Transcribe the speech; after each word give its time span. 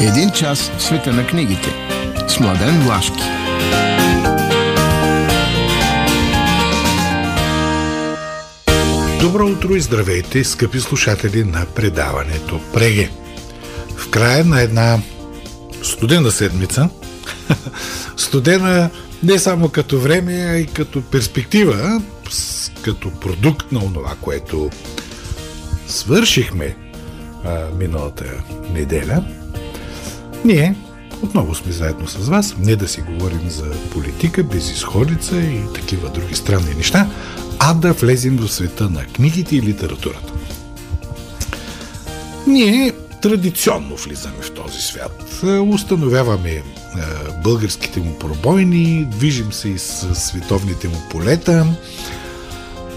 Един 0.00 0.30
час 0.30 0.70
в 0.78 0.82
света 0.82 1.12
на 1.12 1.26
книгите. 1.26 1.68
С 2.28 2.40
Младен 2.40 2.80
Влашки. 2.80 3.22
Добро 9.20 9.46
утро 9.46 9.74
и 9.74 9.80
здравейте, 9.80 10.44
скъпи 10.44 10.80
слушатели 10.80 11.44
на 11.44 11.66
предаването 11.74 12.60
Преге. 12.74 13.10
В 13.96 14.10
края 14.10 14.44
на 14.44 14.60
една 14.60 14.98
студена 15.82 16.30
седмица, 16.30 16.88
студена 18.16 18.90
не 19.22 19.38
само 19.38 19.68
като 19.68 20.00
време, 20.00 20.32
а 20.32 20.56
и 20.56 20.66
като 20.66 21.02
перспектива, 21.02 22.02
като 22.82 23.10
продукт 23.10 23.72
на 23.72 23.80
това, 23.80 24.14
което 24.20 24.70
свършихме 25.86 26.76
а, 27.44 27.66
миналата 27.78 28.24
неделя, 28.72 29.24
ние 30.48 30.74
отново 31.22 31.54
сме 31.54 31.72
заедно 31.72 32.08
с 32.08 32.28
вас, 32.28 32.54
не 32.58 32.76
да 32.76 32.88
си 32.88 33.00
говорим 33.00 33.50
за 33.50 33.70
политика, 33.92 34.44
безисходица 34.44 35.36
и 35.36 35.72
такива 35.74 36.08
други 36.08 36.34
странни 36.34 36.74
неща, 36.74 37.10
а 37.58 37.74
да 37.74 37.92
влезем 37.92 38.36
в 38.36 38.48
света 38.48 38.90
на 38.90 39.04
книгите 39.04 39.56
и 39.56 39.62
литературата. 39.62 40.32
Ние 42.46 42.92
традиционно 43.22 43.96
влизаме 43.96 44.42
в 44.42 44.54
този 44.54 44.78
свят. 44.80 45.42
Установяваме 45.68 46.62
българските 47.42 48.00
му 48.00 48.18
пробойни, 48.18 49.04
движим 49.04 49.52
се 49.52 49.68
и 49.68 49.78
с 49.78 50.14
световните 50.14 50.88
му 50.88 51.02
полета. 51.10 51.66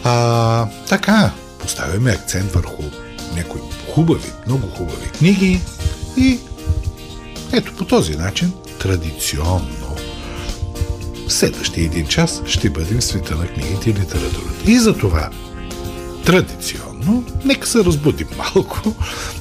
А, 0.04 0.66
така, 0.90 1.32
поставяме 1.60 2.12
акцент 2.12 2.52
върху 2.52 2.84
някои 3.36 3.62
хубави, 3.94 4.32
много 4.48 4.68
хубави 4.68 5.10
книги 5.20 5.62
и 6.18 6.40
ето 7.54 7.76
по 7.76 7.86
този 7.86 8.16
начин, 8.16 8.54
традиционно, 8.80 9.96
следващия 11.28 11.86
един 11.86 12.08
час 12.08 12.42
ще 12.46 12.70
бъдем 12.70 13.00
в 13.00 13.04
света 13.04 13.36
на 13.36 13.48
книгите 13.48 13.90
и 13.90 13.94
литературата. 13.94 14.72
И 14.72 14.80
за 14.80 14.98
това, 14.98 15.30
традиционно, 16.26 17.24
нека 17.46 17.68
се 17.68 17.84
разбудим 17.84 18.28
малко, 18.38 18.96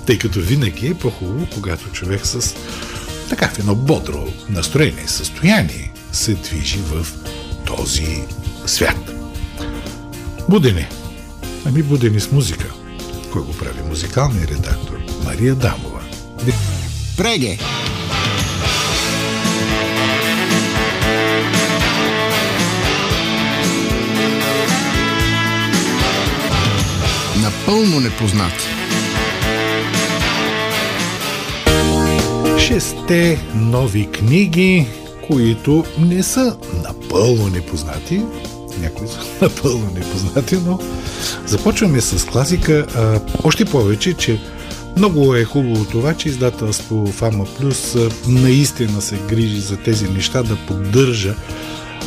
тъй 0.06 0.18
като 0.18 0.40
винаги 0.40 0.86
е 0.86 0.94
по-хубаво, 0.94 1.46
когато 1.54 1.92
човек 1.92 2.26
с 2.26 2.54
така 3.28 3.48
в 3.48 3.58
едно 3.58 3.74
бодро 3.74 4.26
настроение, 4.48 5.08
състояние 5.08 5.92
се 6.12 6.34
движи 6.34 6.78
в 6.78 7.06
този 7.66 8.22
свят. 8.66 9.10
Будене. 10.48 10.88
Ами 11.64 11.82
будени 11.82 12.20
с 12.20 12.32
музика. 12.32 12.72
Кой 13.32 13.42
го 13.42 13.52
прави? 13.52 13.82
Музикалният 13.88 14.50
редактор 14.50 14.98
Мария 15.24 15.54
Дамова. 15.54 16.00
Преге! 17.16 17.58
Напълно 27.42 28.00
непознати. 28.00 28.66
Шесте 32.58 33.38
нови 33.54 34.10
книги, 34.10 34.86
които 35.26 35.84
не 35.98 36.22
са 36.22 36.56
напълно 36.82 37.48
непознати, 37.48 38.22
някои 38.80 39.08
са 39.08 39.18
напълно 39.42 39.90
непознати, 39.94 40.56
но 40.66 40.78
започваме 41.46 42.00
с 42.00 42.26
класика. 42.26 42.86
А, 42.96 43.20
още 43.44 43.64
повече, 43.64 44.14
че 44.14 44.40
много 44.96 45.34
е 45.34 45.44
хубаво 45.44 45.84
това, 45.84 46.14
че 46.14 46.28
издателство 46.28 47.06
Фама 47.06 47.44
Плюс 47.44 47.96
наистина 48.28 49.00
се 49.00 49.16
грижи 49.28 49.60
за 49.60 49.76
тези 49.76 50.08
неща, 50.08 50.42
да 50.42 50.56
поддържа 50.56 51.34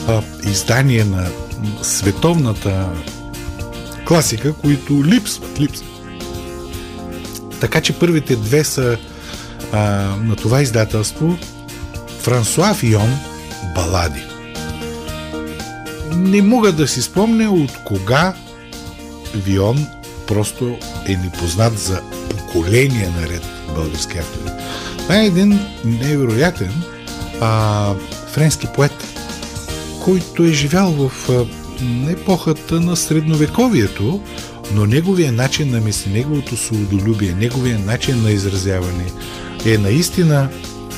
а, 0.07 0.21
издание 0.43 1.05
на 1.05 1.27
световната 1.81 2.89
класика, 4.07 4.53
които 4.53 5.03
липсват. 5.05 5.59
липсват. 5.59 5.89
Така 7.59 7.81
че 7.81 7.99
първите 7.99 8.35
две 8.35 8.63
са 8.63 8.97
а, 9.71 9.79
на 10.23 10.35
това 10.35 10.61
издателство 10.61 11.37
Франсуа 12.19 12.73
Фион 12.73 13.17
Балади. 13.75 14.23
Не 16.15 16.41
мога 16.41 16.71
да 16.71 16.87
си 16.87 17.01
спомня 17.01 17.51
от 17.51 17.71
кога 17.85 18.33
Вион 19.35 19.87
просто 20.27 20.77
е 21.05 21.15
непознат 21.15 21.79
за 21.79 22.01
поколения 22.29 23.11
наред 23.21 23.43
български 23.75 24.17
автори. 24.17 24.53
Това 24.97 25.17
е 25.17 25.25
един 25.25 25.59
невероятен 25.85 26.83
а, 27.41 27.93
френски 28.27 28.67
поет, 28.75 29.03
който 30.03 30.43
е 30.43 30.51
живял 30.51 30.91
в 30.91 31.29
а, 31.29 31.62
епохата 32.09 32.79
на 32.79 32.95
средновековието, 32.95 34.21
но 34.73 34.85
неговия 34.85 35.31
начин 35.31 35.71
на 35.71 35.79
мисли, 35.79 36.11
неговото 36.11 36.57
свободолюбие, 36.57 37.33
неговия 37.33 37.79
начин 37.79 38.23
на 38.23 38.31
изразяване 38.31 39.11
е 39.65 39.77
наистина 39.77 40.49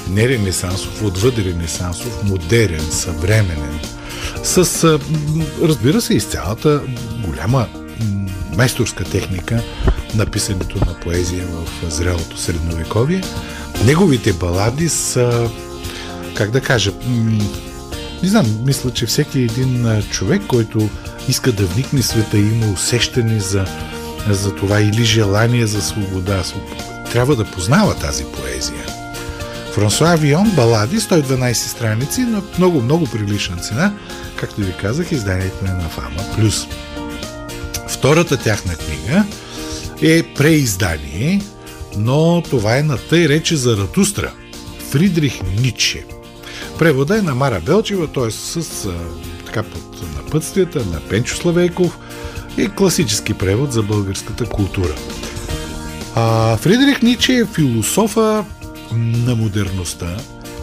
не 0.10 0.30
ренесансов, 0.30 1.04
отвъд 1.04 1.38
ренесансов, 1.38 2.24
модерен, 2.24 2.92
съвременен. 2.92 3.80
С, 4.44 5.00
разбира 5.62 6.02
се, 6.02 6.14
из 6.14 6.26
цялата 6.26 6.82
голяма 7.28 7.68
майсторска 8.58 9.04
техника 9.04 9.64
на 10.16 10.26
писането 10.26 10.78
на 10.86 11.00
поезия 11.00 11.46
в 11.48 11.92
зрелото 11.92 12.38
средновековие. 12.38 13.22
Неговите 13.86 14.34
балади 14.34 14.90
са, 14.90 15.50
как 16.34 16.52
да 16.52 16.62
кажа, 16.62 16.92
не 18.24 18.30
знам, 18.30 18.46
мисля, 18.66 18.92
че 18.92 19.06
всеки 19.06 19.40
един 19.40 20.02
човек, 20.12 20.42
който 20.48 20.90
иска 21.30 21.52
да 21.52 21.66
вникне 21.66 22.02
света, 22.02 22.38
има 22.38 22.72
усещане 22.74 23.40
за, 23.40 23.66
за 24.30 24.56
това 24.56 24.82
или 24.82 25.04
желание 25.04 25.68
за 25.68 25.82
свобода, 25.82 26.44
трябва 27.12 27.36
да 27.36 27.46
познава 27.46 27.96
тази 27.96 28.24
поезия. 28.24 28.86
Франсуа 29.74 30.16
Вион, 30.16 30.52
балади, 30.56 31.00
112 31.00 31.54
страници, 31.54 32.22
но 32.22 32.44
много, 32.58 32.82
много 32.82 33.06
прилична 33.06 33.58
цена. 33.58 33.94
Както 34.36 34.62
ви 34.62 34.74
казах, 34.82 35.12
изданието 35.12 35.66
е 35.66 35.68
на 35.68 35.90
Фама 35.90 36.24
Плюс. 36.36 36.68
Втората 37.88 38.38
тяхна 38.38 38.76
книга 38.76 39.26
е 40.02 40.24
преиздание, 40.24 41.42
но 41.98 42.44
това 42.50 42.78
е 42.78 42.84
на 42.84 42.98
тъй 42.98 43.28
рече 43.28 43.56
за 43.56 43.78
Ратустра. 43.78 44.32
Фридрих 44.92 45.42
Ниче. 45.62 46.15
Превода 46.80 47.18
е 47.18 47.22
на 47.22 47.36
Мара 47.36 47.62
Белчева, 47.66 48.08
т.е. 48.08 48.32
с 48.32 48.90
така 49.46 49.64
под 49.64 50.02
напътствията 50.16 50.86
на 50.86 51.00
Пенчо 51.00 51.36
Славейков 51.36 52.00
и 52.58 52.70
класически 52.70 53.34
превод 53.34 53.72
за 53.72 53.84
българската 53.84 54.46
култура. 54.46 54.96
А, 56.16 56.58
Фридрих 56.58 57.02
Ниче 57.02 57.34
е 57.34 57.46
философа 57.46 58.46
на 58.92 59.36
модерността 59.36 60.18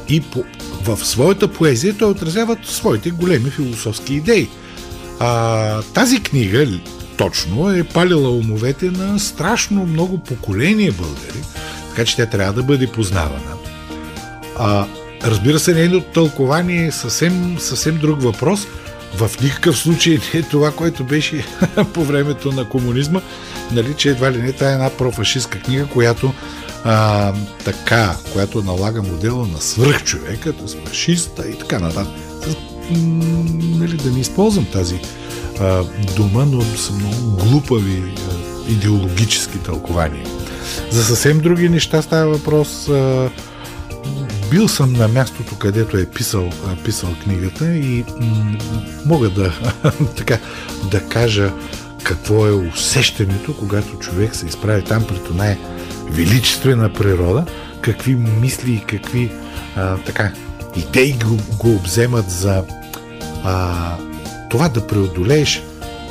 и 0.09 0.21
по, 0.21 0.45
в 0.83 0.97
своята 0.97 1.49
поезия 1.49 1.97
той 1.99 2.11
отразява 2.11 2.57
своите 2.65 3.11
големи 3.11 3.51
философски 3.51 4.15
идеи. 4.15 4.49
А, 5.21 5.83
тази 5.83 6.23
книга 6.23 6.67
точно 7.17 7.71
е 7.71 7.85
палила 7.85 8.31
умовете 8.31 8.91
на 8.91 9.19
страшно 9.19 9.87
много 9.87 10.19
поколения 10.19 10.93
българи, 10.93 11.43
така 11.89 12.05
че 12.05 12.17
тя 12.17 12.27
трябва 12.27 12.53
да 12.53 12.63
бъде 12.63 12.87
познавана. 12.87 13.53
А, 14.59 14.87
разбира 15.25 15.59
се, 15.59 15.75
нейното 15.75 16.07
тълкование 16.07 16.87
е 16.87 16.93
съвсем, 16.93 17.57
съвсем 17.59 17.99
друг 17.99 18.23
въпрос. 18.23 18.67
В 19.17 19.31
никакъв 19.43 19.79
случай 19.79 20.19
не 20.35 20.41
е 20.41 20.43
това, 20.43 20.71
което 20.71 21.05
беше 21.05 21.47
по 21.95 22.05
времето 22.05 22.53
на 22.53 22.69
комунизма, 22.69 23.21
нали, 23.73 23.95
че 23.95 24.11
едва 24.11 24.33
ли 24.33 24.43
не 24.43 24.53
това 24.53 24.71
е 24.71 24.73
една 24.73 24.91
профашистска 24.91 25.59
книга, 25.59 25.87
която 25.87 26.33
а, 26.85 27.33
така, 27.65 28.17
която 28.33 28.63
налага 28.63 29.03
модела 29.03 29.47
на 29.47 29.61
свръхчовека, 29.61 30.53
т.е. 30.53 30.87
фашиста 30.87 31.49
и 31.49 31.59
така 31.59 31.79
нататък. 31.79 32.13
Нали, 33.61 33.97
да 33.97 34.11
не 34.11 34.21
използвам 34.21 34.67
тази 34.73 35.01
а, 35.61 35.85
дума, 36.17 36.47
но 36.47 36.63
са 36.63 36.93
много 36.93 37.37
глупави 37.37 38.03
а, 38.03 38.71
идеологически 38.71 39.59
тълкования. 39.59 40.27
За 40.91 41.05
съвсем 41.05 41.41
други 41.41 41.69
неща 41.69 42.03
става 42.03 42.33
въпрос. 42.33 42.89
А, 42.89 43.31
бил 44.53 44.69
съм 44.69 44.93
на 44.93 45.09
мястото, 45.09 45.57
където 45.59 45.97
е 45.97 46.07
писал, 46.07 46.51
писал 46.85 47.11
книгата 47.25 47.75
и 47.75 48.05
м- 48.21 48.59
мога 49.07 49.31
да, 49.31 49.53
така, 50.17 50.39
да 50.91 51.09
кажа 51.09 51.53
какво 52.03 52.47
е 52.47 52.53
усещането, 52.53 53.57
когато 53.57 53.99
човек 53.99 54.37
се 54.37 54.47
изправи 54.47 54.85
там 54.85 55.07
пред 55.07 55.35
най 55.35 55.59
величествена 56.11 56.93
природа, 56.93 57.45
какви 57.81 58.15
мисли 58.15 58.73
и 58.73 58.85
какви 58.85 59.33
а, 59.77 59.97
така 59.97 60.33
идеи 60.77 61.13
го, 61.13 61.39
го 61.59 61.75
обземат 61.75 62.31
за 62.31 62.65
а, 63.45 63.97
това 64.51 64.69
да 64.69 64.87
преодолееш 64.87 65.63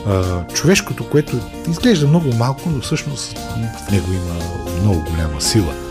а, 0.07 0.45
човешкото, 0.47 1.09
което 1.09 1.39
изглежда 1.69 2.07
много 2.07 2.33
малко, 2.33 2.69
но 2.69 2.81
всъщност 2.81 3.37
в 3.87 3.91
него 3.91 4.07
има 4.13 4.45
много 4.81 5.05
голяма 5.11 5.41
сила. 5.41 5.90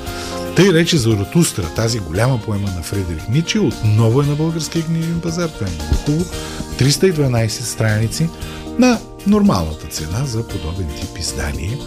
Тъй 0.57 0.73
рече 0.73 0.97
Заратустра, 0.97 1.75
тази 1.77 1.99
голяма 1.99 2.41
поема 2.41 2.69
на 2.77 2.83
Фредерик 2.83 3.29
Ничи, 3.29 3.59
отново 3.59 4.23
е 4.23 4.27
на 4.27 4.35
българския 4.35 4.85
книжен 4.85 5.21
пазар. 5.21 5.49
Това 5.49 5.67
е 5.67 5.71
много 5.71 5.95
хубаво. 5.95 6.25
312 6.79 7.49
страници 7.49 8.29
на 8.79 8.99
нормалната 9.27 9.87
цена 9.87 10.25
за 10.25 10.49
подобен 10.49 10.87
тип 11.01 11.19
издание. 11.19 11.79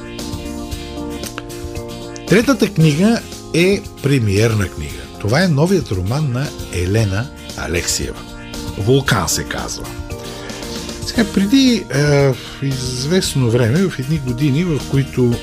Третата 2.27 2.74
книга 2.74 3.21
е 3.54 3.81
премиерна 4.04 4.69
книга. 4.69 5.01
Това 5.19 5.44
е 5.44 5.48
новият 5.48 5.92
роман 5.92 6.31
на 6.31 6.48
Елена 6.74 7.27
Алексиева. 7.57 8.19
Вулкан 8.77 9.30
се 9.30 9.44
казва. 9.44 9.86
Сега, 11.06 11.25
преди 11.33 11.86
е, 11.95 12.31
известно 12.62 13.50
време, 13.50 13.89
в 13.89 14.00
едни 14.00 14.18
години, 14.18 14.63
в 14.63 14.80
които 14.92 15.33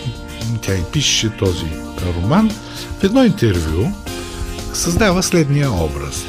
тя 0.62 0.74
и 0.74 0.84
пише 0.92 1.30
този 1.38 1.66
роман, 2.16 2.50
в 3.00 3.04
едно 3.04 3.24
интервю 3.24 3.92
създава 4.74 5.22
следния 5.22 5.72
образ. 5.72 6.24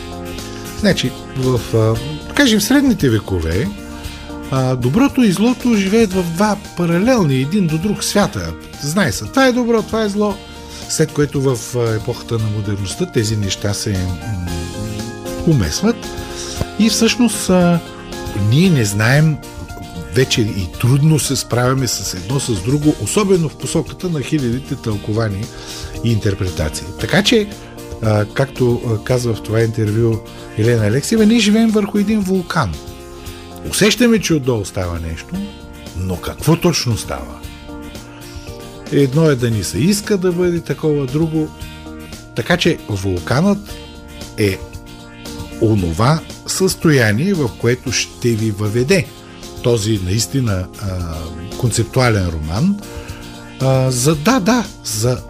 Значи, 0.79 1.11
в, 1.37 1.59
да 2.27 2.33
кажем, 2.33 2.61
средните 2.61 3.09
векове, 3.09 3.67
доброто 4.77 5.23
и 5.23 5.31
злото 5.31 5.75
живеят 5.75 6.13
в 6.13 6.23
два 6.23 6.57
паралелни, 6.77 7.35
един 7.35 7.67
до 7.67 7.77
друг 7.77 8.03
свята. 8.03 8.53
Знае 8.83 9.11
се, 9.11 9.25
това 9.25 9.47
е 9.47 9.51
добро, 9.51 9.81
това 9.81 10.03
е 10.03 10.09
зло. 10.09 10.37
След 10.89 11.11
което 11.11 11.41
в 11.41 11.57
епохата 11.95 12.37
на 12.37 12.49
модерността 12.49 13.05
тези 13.05 13.37
неща 13.37 13.73
се 13.73 14.07
умесват. 15.47 15.95
И 16.79 16.89
всъщност 16.89 17.51
ние 18.49 18.69
не 18.69 18.85
знаем 18.85 19.37
вече 20.13 20.41
и 20.41 20.67
трудно 20.81 21.19
се 21.19 21.35
справяме 21.35 21.87
с 21.87 22.13
едно 22.13 22.39
с 22.39 22.63
друго, 22.63 22.95
особено 23.01 23.49
в 23.49 23.57
посоката 23.57 24.09
на 24.09 24.21
хилядите 24.21 24.75
тълкования 24.75 25.45
и 26.03 26.11
интерпретации. 26.11 26.87
Така 26.99 27.23
че, 27.23 27.49
както 28.33 28.81
казва 29.03 29.33
в 29.33 29.43
това 29.43 29.61
интервю 29.61 30.17
Елена 30.57 30.85
Алексиева, 30.85 31.25
ние 31.25 31.39
живеем 31.39 31.69
върху 31.69 31.97
един 31.97 32.19
вулкан. 32.19 32.73
Усещаме, 33.69 34.19
че 34.19 34.33
отдолу 34.33 34.65
става 34.65 34.99
нещо, 34.99 35.35
но 35.97 36.17
какво 36.17 36.55
точно 36.55 36.97
става? 36.97 37.39
Едно 38.91 39.29
е 39.29 39.35
да 39.35 39.49
ни 39.49 39.63
се 39.63 39.77
иска 39.77 40.17
да 40.17 40.31
бъде 40.31 40.59
такова, 40.59 41.05
друго. 41.05 41.49
Така 42.35 42.57
че 42.57 42.77
вулканът 42.89 43.57
е 44.37 44.57
онова 45.61 46.19
състояние, 46.47 47.33
в 47.33 47.49
което 47.59 47.91
ще 47.91 48.29
ви 48.29 48.51
въведе 48.51 49.05
този 49.63 49.99
наистина 50.03 50.67
а, 50.81 51.15
концептуален 51.57 52.29
роман, 52.29 52.79
а, 53.59 53.91
за 53.91 54.15
да, 54.15 54.39
да, 54.39 54.65
за 54.83 55.21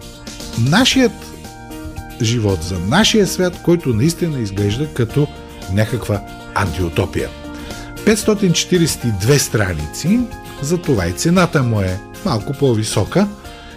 нашият 0.58 1.12
живот, 2.22 2.62
за 2.62 2.78
нашия 2.78 3.26
свят, 3.26 3.60
който 3.62 3.88
наистина 3.88 4.40
изглежда 4.40 4.88
като 4.94 5.26
някаква 5.72 6.20
антиутопия. 6.54 7.28
542 8.04 9.38
страници, 9.38 10.20
за 10.62 10.78
това 10.78 11.06
и 11.06 11.12
цената 11.12 11.62
му 11.62 11.80
е 11.80 12.00
малко 12.24 12.52
по-висока. 12.52 13.28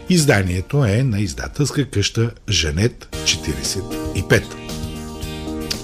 Изданието 0.10 0.86
е 0.86 1.04
на 1.04 1.19
издателска 1.19 1.86
къща 1.86 2.31
Женет 2.50 3.18
45. 3.24 4.44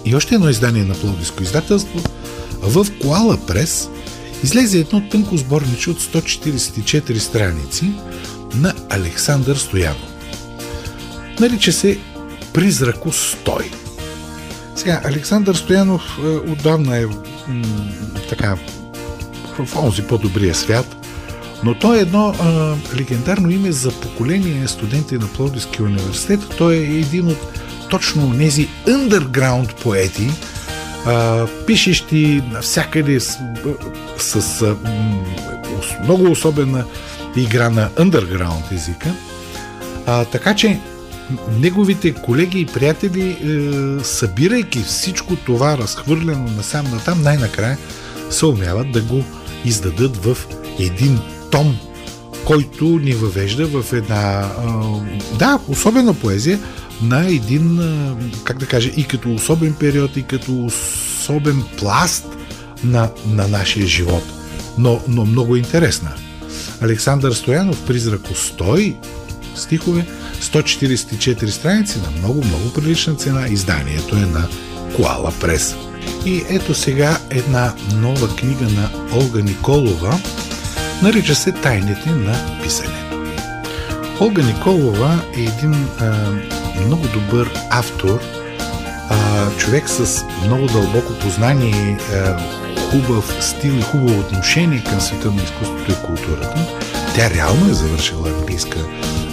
И 0.05 0.15
още 0.15 0.35
едно 0.35 0.49
издание 0.49 0.83
на 0.83 0.93
Пловдивско 0.93 1.43
издателство 1.43 1.99
в 2.61 2.87
Коала 3.01 3.37
Прес 3.47 3.89
излезе 4.43 4.79
едно 4.79 5.09
тънко 5.09 5.37
сборниче 5.37 5.89
от 5.89 6.01
144 6.01 7.17
страници 7.17 7.91
на 8.55 8.73
Александър 8.89 9.55
Стоянов. 9.55 10.10
Нарича 11.39 11.71
се 11.71 11.99
Призрако 12.53 13.11
стой. 13.11 13.71
Сега, 14.75 15.01
Александър 15.03 15.55
Стоянов 15.55 16.19
е, 16.23 16.27
отдавна 16.27 16.97
е 16.97 17.05
така 18.29 18.57
в 19.59 19.75
онзи 19.75 20.01
по-добрия 20.01 20.55
свят, 20.55 20.95
но 21.63 21.73
той 21.73 21.97
е 21.97 22.01
едно 22.01 22.35
а, 22.41 22.75
легендарно 22.97 23.49
име 23.49 23.71
за 23.71 23.91
поколение 23.91 24.67
студенти 24.67 25.17
на 25.17 25.27
Пловдивския 25.27 25.85
университет. 25.85 26.39
Той 26.57 26.75
е 26.75 26.99
един 26.99 27.27
от 27.27 27.37
точно 27.89 28.37
тези 28.37 28.67
underground 28.87 29.73
поети, 29.73 30.31
а, 31.05 31.47
пишещи 31.67 32.43
навсякъде 32.51 33.19
с, 33.19 33.37
с, 34.17 34.41
с 34.41 34.75
много 36.03 36.31
особена 36.31 36.85
игра 37.35 37.69
на 37.69 37.89
underground 37.89 38.71
езика. 38.71 39.13
А, 40.05 40.25
така 40.25 40.55
че 40.55 40.79
неговите 41.59 42.13
колеги 42.13 42.59
и 42.59 42.65
приятели, 42.65 43.29
е, 43.29 44.03
събирайки 44.03 44.79
всичко 44.79 45.35
това 45.35 45.77
разхвърлено 45.77 46.51
насам 46.57 46.91
натам, 46.91 47.21
най-накрая 47.21 47.77
се 48.29 48.45
умяват 48.45 48.91
да 48.91 49.01
го 49.01 49.23
издадат 49.65 50.17
в 50.17 50.37
един 50.79 51.19
том, 51.51 51.77
който 52.45 52.85
ни 52.85 53.11
въвежда 53.11 53.67
в 53.67 53.93
една, 53.93 54.51
да, 55.39 55.59
особена 55.67 56.13
поезия 56.13 56.59
на 57.01 57.27
един, 57.27 57.79
как 58.43 58.57
да 58.57 58.65
кажа, 58.65 58.89
и 58.97 59.03
като 59.03 59.33
особен 59.33 59.73
период, 59.73 60.17
и 60.17 60.23
като 60.23 60.65
особен 60.65 61.63
пласт 61.77 62.25
на, 62.83 63.09
на 63.27 63.47
нашия 63.47 63.87
живот. 63.87 64.23
Но, 64.77 65.01
но 65.07 65.25
много 65.25 65.55
интересна. 65.55 66.11
Александър 66.81 67.31
Стоянов, 67.31 67.85
Призрак 67.87 68.21
Стой, 68.35 68.95
стихове, 69.61 70.05
144 70.41 71.47
страници 71.49 71.99
на 71.99 72.11
много, 72.11 72.45
много 72.45 72.73
прилична 72.73 73.15
цена. 73.15 73.47
Изданието 73.47 74.15
е 74.15 74.19
на 74.19 74.47
Коала 74.95 75.31
Прес. 75.41 75.75
И 76.25 76.43
ето 76.49 76.73
сега 76.73 77.17
една 77.29 77.73
нова 77.95 78.35
книга 78.35 78.65
на 78.65 78.89
Олга 79.13 79.41
Николова. 79.41 80.19
Нарича 81.01 81.35
се 81.35 81.51
Тайните 81.51 82.09
на 82.09 82.59
писането. 82.63 83.01
Олга 84.21 84.43
Николова 84.43 85.21
е 85.37 85.41
един 85.41 85.87
а, 85.99 86.31
много 86.85 87.07
добър 87.13 87.51
автор, 87.69 88.19
а, 89.09 89.49
човек 89.57 89.89
с 89.89 90.23
много 90.45 90.67
дълбоко 90.67 91.13
познание, 91.21 91.97
а, 92.13 92.37
хубав 92.91 93.37
стил 93.41 93.71
и 93.71 93.81
хубаво 93.81 94.19
отношение 94.19 94.83
към 94.83 95.01
света 95.01 95.31
на 95.31 95.43
изкуството 95.43 95.91
и 95.91 96.05
културата. 96.05 96.67
Тя 97.15 97.29
реално 97.29 97.69
е 97.69 97.73
завършила 97.73 98.29
английска 98.29 98.79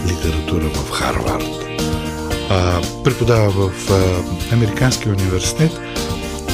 литература 0.08 0.68
в 0.74 0.90
Харвард. 0.90 1.44
А, 2.50 2.80
преподава 3.04 3.50
в 3.50 3.90
а, 3.90 4.54
Американския 4.54 5.12
университет 5.12 5.80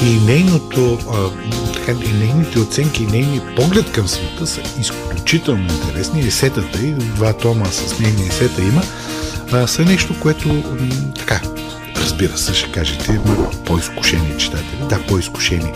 и 0.05 0.19
нейното, 0.25 0.97
а, 1.11 1.29
така, 1.73 1.91
и 1.91 2.13
нейните 2.13 2.59
оценки 2.59 3.03
и 3.03 3.07
нейният 3.07 3.55
поглед 3.55 3.91
към 3.91 4.07
света 4.07 4.47
са 4.47 4.61
изключително 4.79 5.63
интересни. 5.63 6.27
Есетата 6.27 6.79
и 6.79 6.91
два 6.91 7.33
тома 7.33 7.65
с 7.65 7.99
нейни 7.99 8.27
есета 8.27 8.61
има, 8.61 8.81
а, 9.51 9.67
са 9.67 9.85
нещо, 9.85 10.15
което 10.21 10.47
м- 10.49 10.63
така, 11.19 11.41
разбира 12.05 12.37
се, 12.37 12.53
ще 12.53 12.71
кажете, 12.71 13.19
по-изкушени 13.65 14.37
читатели. 14.37 14.87
Да, 14.89 14.99
по-изкушени. 15.07 15.71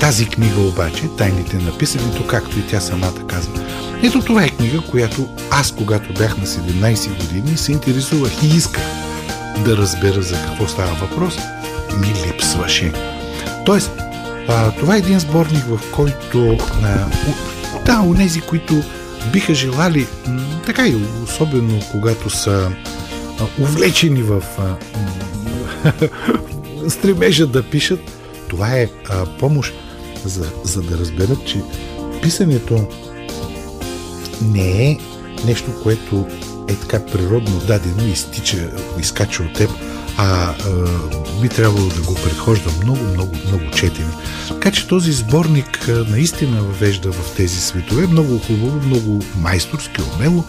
Тази 0.00 0.26
книга 0.26 0.60
обаче, 0.60 1.02
Тайните 1.18 1.56
на 1.56 1.78
писането, 1.78 2.26
както 2.26 2.58
и 2.58 2.66
тя 2.66 2.80
самата 2.80 3.26
казва, 3.26 3.52
ето 4.02 4.20
това 4.20 4.44
е 4.44 4.48
книга, 4.48 4.80
която 4.90 5.28
аз, 5.50 5.72
когато 5.72 6.12
бях 6.12 6.38
на 6.38 6.46
17 6.46 7.16
години, 7.20 7.56
се 7.56 7.72
интересувах 7.72 8.42
и 8.42 8.46
исках 8.46 8.82
да 9.64 9.76
разбера 9.76 10.22
за 10.22 10.34
какво 10.34 10.68
става 10.68 10.94
въпрос, 10.94 11.38
ми 12.00 12.14
липсваше. 12.26 12.92
Тоест, 13.66 13.90
а, 14.48 14.70
това 14.70 14.94
е 14.94 14.98
един 14.98 15.20
сборник, 15.20 15.64
в 15.68 15.80
който 15.92 16.58
а, 16.82 17.06
да, 17.86 18.02
нези, 18.02 18.40
които 18.40 18.82
биха 19.32 19.54
желали, 19.54 20.06
така 20.66 20.86
и 20.88 20.96
особено 21.24 21.80
когато 21.90 22.30
са 22.30 22.70
увлечени 23.58 24.22
в 24.22 24.42
стремежа 26.88 27.46
да 27.46 27.62
пишат, 27.62 28.00
това 28.48 28.78
е 28.78 28.88
а, 29.08 29.26
помощ, 29.26 29.74
за, 30.24 30.52
за 30.64 30.82
да 30.82 30.98
разберат, 30.98 31.46
че 31.46 31.60
писането 32.22 32.88
не 34.42 34.90
е 34.90 34.98
нещо, 35.46 35.70
което 35.82 36.26
е 36.68 36.74
така 36.74 37.06
природно 37.06 37.58
дадено 37.66 38.06
и 38.06 38.10
изтича, 38.10 38.70
изкача 39.00 39.42
от 39.42 39.52
теб, 39.52 39.70
а, 40.16 40.24
а 40.24 40.54
би 41.40 41.48
трябвало 41.48 41.88
да 41.88 42.02
го 42.02 42.14
предхожда 42.14 42.70
много, 42.82 43.04
много, 43.04 43.36
много 43.48 43.70
четене. 43.76 44.12
Така 44.48 44.70
че 44.70 44.88
този 44.88 45.12
сборник 45.12 45.88
а, 45.88 46.04
наистина 46.08 46.62
въвежда 46.62 47.12
в 47.12 47.36
тези 47.36 47.60
светове 47.60 48.06
много 48.06 48.38
хубаво, 48.38 48.86
много 48.86 49.24
майсторски, 49.36 50.00
умело. 50.14 50.44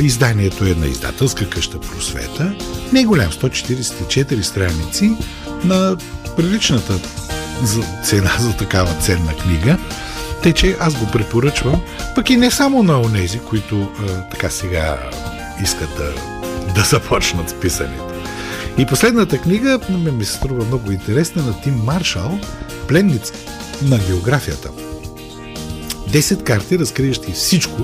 Изданието 0.00 0.64
е 0.64 0.74
на 0.74 0.86
издателска 0.86 1.50
къща 1.50 1.80
Просвета. 1.80 2.54
Не 2.92 3.00
е 3.00 3.04
голям, 3.04 3.30
144 3.30 4.40
страници 4.40 5.12
на 5.64 5.96
приличната 6.36 6.98
цена 8.04 8.32
за 8.40 8.56
такава 8.56 8.94
ценна 9.00 9.36
книга. 9.36 9.78
Тъй, 10.42 10.52
че 10.52 10.76
аз 10.80 10.94
го 10.94 11.10
препоръчвам, 11.12 11.82
пък 12.14 12.30
и 12.30 12.36
не 12.36 12.50
само 12.50 12.82
на 12.82 13.00
онези, 13.00 13.38
които 13.38 13.92
а, 14.00 14.28
така 14.30 14.50
сега 14.50 14.98
искат 15.62 15.90
да, 15.96 16.12
да 16.74 16.80
започнат 16.80 17.50
с 17.50 17.60
писането. 17.60 18.04
И 18.78 18.86
последната 18.86 19.38
книга 19.38 19.80
ми 19.90 20.24
се 20.24 20.32
струва 20.32 20.64
много 20.64 20.92
интересна 20.92 21.42
на 21.42 21.60
Тим 21.60 21.74
Маршал 21.74 22.38
Пленници 22.88 23.32
на 23.82 23.98
географията. 23.98 24.70
10 26.10 26.42
карти, 26.42 26.78
разкриващи 26.78 27.32
всичко, 27.32 27.82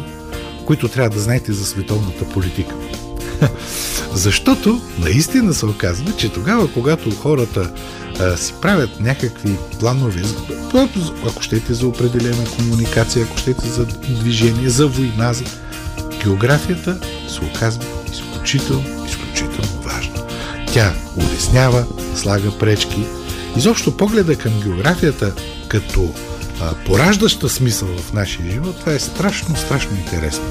които 0.66 0.88
трябва 0.88 1.10
да 1.10 1.20
знаете 1.20 1.52
за 1.52 1.66
световната 1.66 2.28
политика. 2.28 2.74
Защото 4.14 4.80
наистина 4.98 5.54
се 5.54 5.66
оказва, 5.66 6.12
че 6.16 6.32
тогава, 6.32 6.72
когато 6.72 7.10
хората 7.10 7.70
а, 8.20 8.36
си 8.36 8.54
правят 8.62 9.00
някакви 9.00 9.56
планове, 9.80 10.22
ако 11.26 11.42
щете 11.42 11.74
за 11.74 11.86
определена 11.86 12.44
комуникация, 12.56 13.24
ако 13.24 13.38
щете 13.38 13.68
за 13.68 13.86
движение, 13.86 14.68
за 14.68 14.86
война, 14.86 15.32
за... 15.32 15.44
географията 16.24 16.98
се 17.28 17.40
оказва 17.40 17.84
изключително, 18.12 19.06
изключително 19.06 19.82
важна. 19.84 20.26
Тя 20.72 20.94
улеснява, 21.16 21.84
слага 22.16 22.58
пречки. 22.58 23.04
Изобщо 23.56 23.96
погледа 23.96 24.36
към 24.36 24.60
географията 24.60 25.34
като 25.68 26.14
пораждаща 26.86 27.48
смисъл 27.48 27.88
в 27.88 28.12
нашия 28.12 28.50
живот, 28.50 28.80
това 28.80 28.92
е 28.92 28.98
страшно, 28.98 29.56
страшно 29.56 29.96
интересно. 29.96 30.44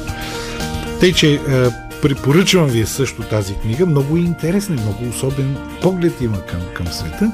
Тъй, 0.99 1.13
че 1.13 1.39
препоръчвам 2.01 2.67
ви 2.67 2.85
също 2.85 3.21
тази 3.21 3.53
книга. 3.53 3.85
Много 3.85 4.17
интересна 4.17 4.75
и 4.75 4.79
много 4.79 5.09
особен 5.09 5.57
поглед 5.81 6.21
има 6.21 6.45
към, 6.45 6.59
към 6.73 6.87
света. 6.87 7.31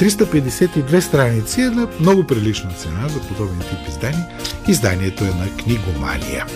352 0.00 1.00
страници 1.00 1.60
е 1.60 1.70
на 1.70 1.88
много 2.00 2.24
прилична 2.24 2.70
цена 2.70 3.08
за 3.08 3.20
подобен 3.20 3.58
тип 3.58 3.88
издание. 3.88 4.26
Изданието 4.68 5.24
е 5.24 5.28
на 5.28 5.56
книгомания. 5.56 6.46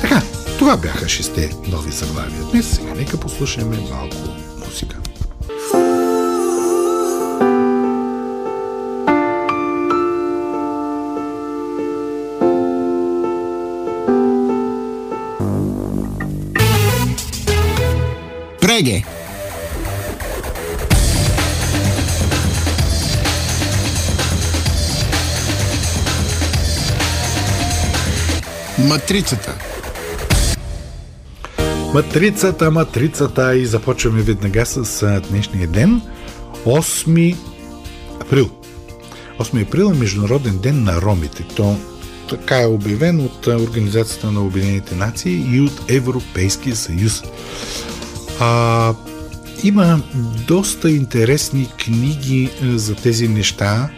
Така, 0.00 0.22
това 0.58 0.76
бяха 0.76 1.08
шесте 1.08 1.50
нови 1.68 1.92
заглавия. 1.92 2.42
Днес 2.52 2.70
сега 2.70 2.94
нека 2.94 3.16
послушаме 3.16 3.76
малко 3.90 4.16
музика. 4.66 4.96
Преге! 18.74 19.04
Матрицата. 28.78 29.54
Матрицата, 31.94 32.70
матрицата 32.70 33.56
и 33.56 33.66
започваме 33.66 34.22
веднага 34.22 34.66
с 34.66 35.20
днешния 35.30 35.68
ден. 35.68 36.02
8 36.66 37.36
април. 38.20 38.50
8 39.38 39.62
април 39.62 39.84
е 39.84 39.98
Международен 39.98 40.58
ден 40.58 40.84
на 40.84 41.00
ромите. 41.00 41.44
То 41.56 41.76
така 42.30 42.62
е 42.62 42.66
обявен 42.66 43.20
от 43.20 43.46
Организацията 43.46 44.30
на 44.30 44.40
Обединените 44.40 44.94
нации 44.94 45.44
и 45.52 45.60
от 45.60 45.90
Европейския 45.90 46.76
съюз. 46.76 47.22
А, 48.40 48.94
има 49.62 50.00
доста 50.46 50.90
интересни 50.90 51.68
книги 51.84 52.50
за 52.62 52.94
тези 52.94 53.28
неща, 53.28 53.88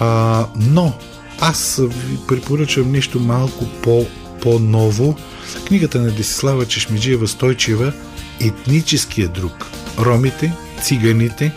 а, 0.00 0.46
но 0.56 0.92
аз 1.40 1.80
ви 1.80 2.18
препоръчам 2.28 2.92
нещо 2.92 3.20
малко 3.20 3.64
по, 3.82 4.06
по-ново. 4.42 5.16
Книгата 5.66 6.00
на 6.00 6.10
Десислава 6.10 6.66
Чешмеджиева 6.66 7.28
Стойчева 7.28 7.92
Етническия 8.40 9.28
друг. 9.28 9.66
Ромите, 9.98 10.52
циганите 10.82 11.52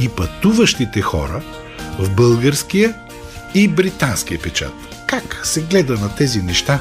и 0.00 0.08
пътуващите 0.08 1.00
хора 1.00 1.42
в 1.98 2.10
българския 2.10 2.94
и 3.54 3.68
британския 3.68 4.42
печат. 4.42 4.72
Как 5.06 5.40
се 5.44 5.62
гледа 5.62 5.94
на 5.94 6.14
тези 6.14 6.42
неща 6.42 6.80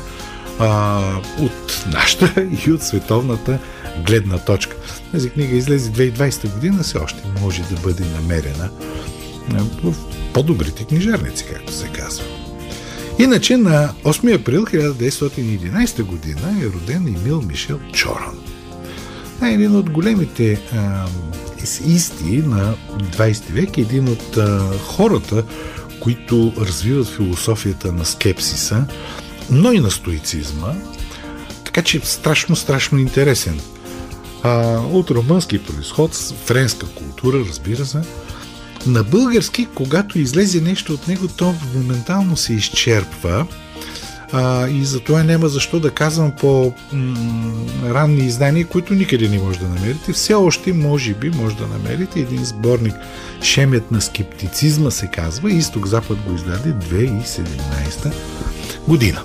а, 0.59 1.01
от 1.39 1.85
нашата 1.91 2.41
и 2.67 2.71
от 2.71 2.83
световната 2.83 3.59
гледна 4.05 4.37
точка. 4.37 4.75
Тази 5.11 5.29
книга 5.29 5.55
излезе 5.55 5.91
2020 5.91 6.53
година, 6.53 6.83
все 6.83 6.97
още 6.97 7.23
може 7.41 7.63
да 7.63 7.81
бъде 7.81 8.03
намерена 8.05 8.69
в 9.83 9.93
по-добрите 10.33 10.83
книжарници, 10.83 11.45
както 11.45 11.73
се 11.73 11.87
казва. 11.87 12.25
Иначе 13.19 13.57
на 13.57 13.93
8 14.03 14.35
април 14.35 14.65
1911 14.65 16.03
година 16.03 16.55
е 16.61 16.65
роден 16.65 17.07
Емил 17.07 17.41
Мишел 17.41 17.79
Чоран. 17.93 18.39
Е 19.43 19.53
един 19.53 19.75
от 19.75 19.89
големите 19.89 20.61
а, 20.73 21.05
исти 21.85 22.43
на 22.45 22.75
20 22.99 23.51
век, 23.51 23.77
един 23.77 24.07
от 24.07 24.37
а, 24.37 24.73
хората, 24.77 25.43
които 25.99 26.53
развиват 26.57 27.07
философията 27.07 27.91
на 27.91 28.05
скепсиса, 28.05 28.85
но 29.49 29.71
и 29.71 29.79
на 29.79 29.91
стоицизма, 29.91 30.73
така 31.65 31.81
че 31.81 31.99
страшно, 32.03 32.55
страшно 32.55 32.99
интересен. 32.99 33.59
А, 34.43 34.79
от 34.79 35.11
румънски 35.11 35.63
происход, 35.63 36.15
френска 36.45 36.87
култура, 36.87 37.39
разбира 37.49 37.85
се, 37.85 38.01
на 38.85 39.03
български, 39.03 39.67
когато 39.75 40.19
излезе 40.19 40.61
нещо 40.61 40.93
от 40.93 41.07
него, 41.07 41.27
то 41.27 41.55
моментално 41.75 42.37
се 42.37 42.53
изчерпва 42.53 43.45
а, 44.31 44.67
и 44.69 44.85
затова 44.85 45.23
няма 45.23 45.49
защо 45.49 45.79
да 45.79 45.91
казвам 45.91 46.31
по 46.31 46.73
м- 46.93 47.15
ранни 47.93 48.25
издания, 48.25 48.67
които 48.67 48.93
никъде 48.93 49.29
не 49.29 49.39
може 49.39 49.59
да 49.59 49.67
намерите. 49.67 50.13
Все 50.13 50.33
още, 50.33 50.73
може 50.73 51.13
би, 51.13 51.29
може 51.29 51.55
да 51.55 51.67
намерите 51.67 52.19
един 52.19 52.45
сборник 52.45 52.95
Шемет 53.43 53.91
на 53.91 54.01
скептицизма 54.01 54.91
се 54.91 55.07
казва. 55.07 55.51
Изток-Запад 55.51 56.17
го 56.27 56.35
издаде 56.35 56.69
2017 56.69 58.13
година. 58.87 59.21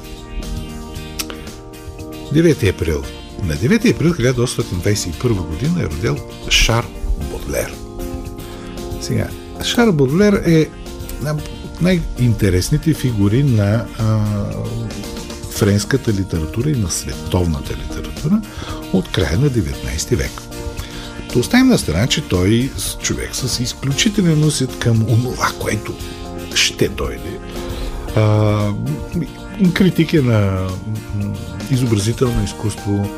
9 2.33 2.71
април. 2.71 3.02
На 3.47 3.55
9 3.55 3.95
април 3.95 4.15
1821 4.15 5.47
година 5.47 5.83
е 5.83 5.87
родил 5.87 6.17
Шар 6.51 6.87
Бодлер. 7.31 7.75
Сега, 9.01 9.29
Шар 9.65 9.91
Бодлер 9.91 10.43
е 10.47 10.69
от 11.27 11.81
най-интересните 11.81 12.95
фигури 12.95 13.43
на 13.43 13.87
а, 13.99 14.21
френската 15.51 16.13
литература 16.13 16.71
и 16.71 16.77
на 16.77 16.91
световната 16.91 17.75
литература 17.75 18.43
от 18.93 19.09
края 19.09 19.39
на 19.39 19.51
19 19.51 20.17
век. 20.17 20.43
То 21.33 21.39
оставим 21.39 21.69
на 21.69 21.79
страна, 21.79 22.07
че 22.07 22.29
той 22.29 22.71
човек 23.03 23.31
с 23.33 23.61
изключителен 23.61 24.45
усет 24.45 24.79
към 24.79 25.03
онова, 25.09 25.49
което 25.59 25.95
ще 26.55 26.89
дойде. 26.89 27.39
А, 28.17 28.73
критики 29.75 30.19
на 30.19 30.69
изобразително 31.71 32.45
изкуство, 32.45 33.11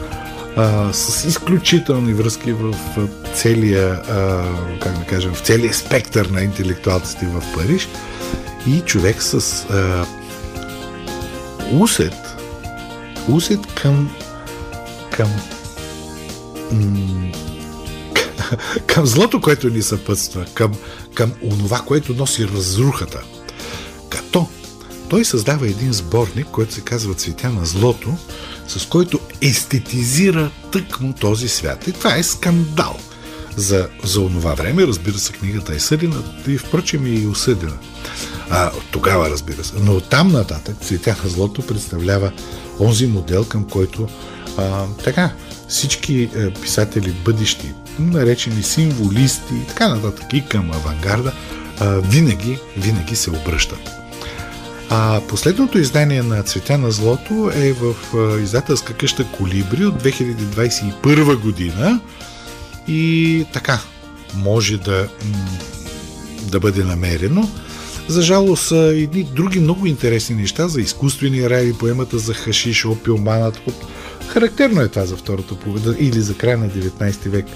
а, 0.56 0.92
с 0.92 1.24
изключителни 1.24 2.14
връзки 2.14 2.52
в 2.52 2.74
целия, 3.34 3.88
а, 3.88 4.44
как 4.80 4.98
да 4.98 5.04
кажем, 5.04 5.34
в 5.34 5.40
целия 5.40 5.74
спектър 5.74 6.26
на 6.26 6.42
интелектуалците 6.42 7.26
в 7.26 7.42
Париж 7.54 7.88
и 8.66 8.80
човек 8.80 9.22
с 9.22 9.64
а, 9.70 10.06
усет, 11.72 12.36
усет 13.28 13.74
към 13.74 14.10
към 15.10 15.28
към 18.86 19.06
злото, 19.06 19.40
което 19.40 19.70
ни 19.70 19.82
съпътства, 19.82 20.44
към, 20.54 20.72
към 21.14 21.32
онова, 21.42 21.78
което 21.78 22.14
носи 22.14 22.48
разрухата. 22.48 23.22
Като 24.08 24.48
той 25.08 25.24
създава 25.24 25.66
един 25.66 25.92
сборник, 25.92 26.46
който 26.46 26.74
се 26.74 26.80
казва 26.80 27.14
Цветя 27.14 27.50
на 27.50 27.66
злото, 27.66 28.16
с 28.68 28.86
който 28.86 29.20
естетизира 29.42 30.50
тъкмо 30.72 31.12
този 31.12 31.48
свят. 31.48 31.86
И 31.86 31.92
това 31.92 32.16
е 32.16 32.22
скандал 32.22 32.96
за, 33.56 33.88
за 34.04 34.20
онова 34.20 34.54
време. 34.54 34.86
Разбира 34.86 35.18
се, 35.18 35.32
книгата 35.32 35.74
е 35.74 35.78
съдена 35.78 36.22
и 36.48 36.58
впрочем 36.58 37.06
е 37.06 37.08
и 37.08 37.26
осъдена. 37.26 37.76
А, 38.50 38.70
тогава, 38.90 39.30
разбира 39.30 39.64
се. 39.64 39.74
Но 39.80 40.00
там 40.00 40.28
нататък 40.28 40.76
Цветя 40.80 41.16
на 41.24 41.30
злото 41.30 41.62
представлява 41.62 42.32
онзи 42.80 43.06
модел, 43.06 43.44
към 43.44 43.64
който 43.64 44.08
а, 44.58 44.84
така, 45.04 45.32
всички 45.68 46.30
е, 46.36 46.50
писатели 46.50 47.10
бъдещи, 47.24 47.72
наречени 47.98 48.62
символисти 48.62 49.54
и 49.54 49.66
така 49.66 49.88
нататък 49.88 50.32
и 50.32 50.46
към 50.46 50.70
авангарда, 50.70 51.32
а, 51.80 51.86
винаги, 51.88 52.58
винаги 52.76 53.16
се 53.16 53.30
обръщат. 53.30 54.05
А 54.90 55.20
последното 55.28 55.78
издание 55.78 56.22
на 56.22 56.42
Цветя 56.42 56.78
на 56.78 56.90
злото 56.90 57.50
е 57.54 57.72
в 57.72 57.94
издателска 58.42 58.94
къща 58.94 59.26
Колибри 59.32 59.84
от 59.84 60.02
2021 60.02 61.40
година 61.40 62.00
и 62.88 63.44
така 63.52 63.80
може 64.34 64.76
да, 64.76 65.08
да 66.50 66.60
бъде 66.60 66.84
намерено. 66.84 67.50
За 68.08 68.22
жалост 68.22 68.72
едни 68.72 69.22
други 69.22 69.60
много 69.60 69.86
интересни 69.86 70.36
неща 70.36 70.68
за 70.68 70.80
изкуствения 70.80 71.50
рай, 71.50 71.72
поемата 71.72 72.18
за 72.18 72.34
хашиш, 72.34 72.84
опиоманът. 72.84 73.60
Характерно 74.28 74.80
е 74.80 74.88
това 74.88 75.06
за 75.06 75.16
втората 75.16 75.54
поведа 75.54 75.96
или 75.98 76.20
за 76.20 76.34
края 76.34 76.58
на 76.58 76.68
19 76.68 77.28
век. 77.28 77.46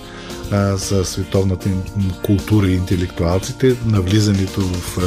За 0.53 1.05
световната 1.05 1.69
култура 2.23 2.69
и 2.69 2.75
интелектуалците, 2.75 3.77
навлизането 3.87 4.61
в 4.61 4.99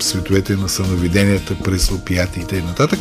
световете 0.00 0.56
на 0.56 0.68
съновиденията 0.68 1.56
през 1.64 1.90
опиятите 1.90 2.56
и 2.56 2.62
нататък. 2.62 3.00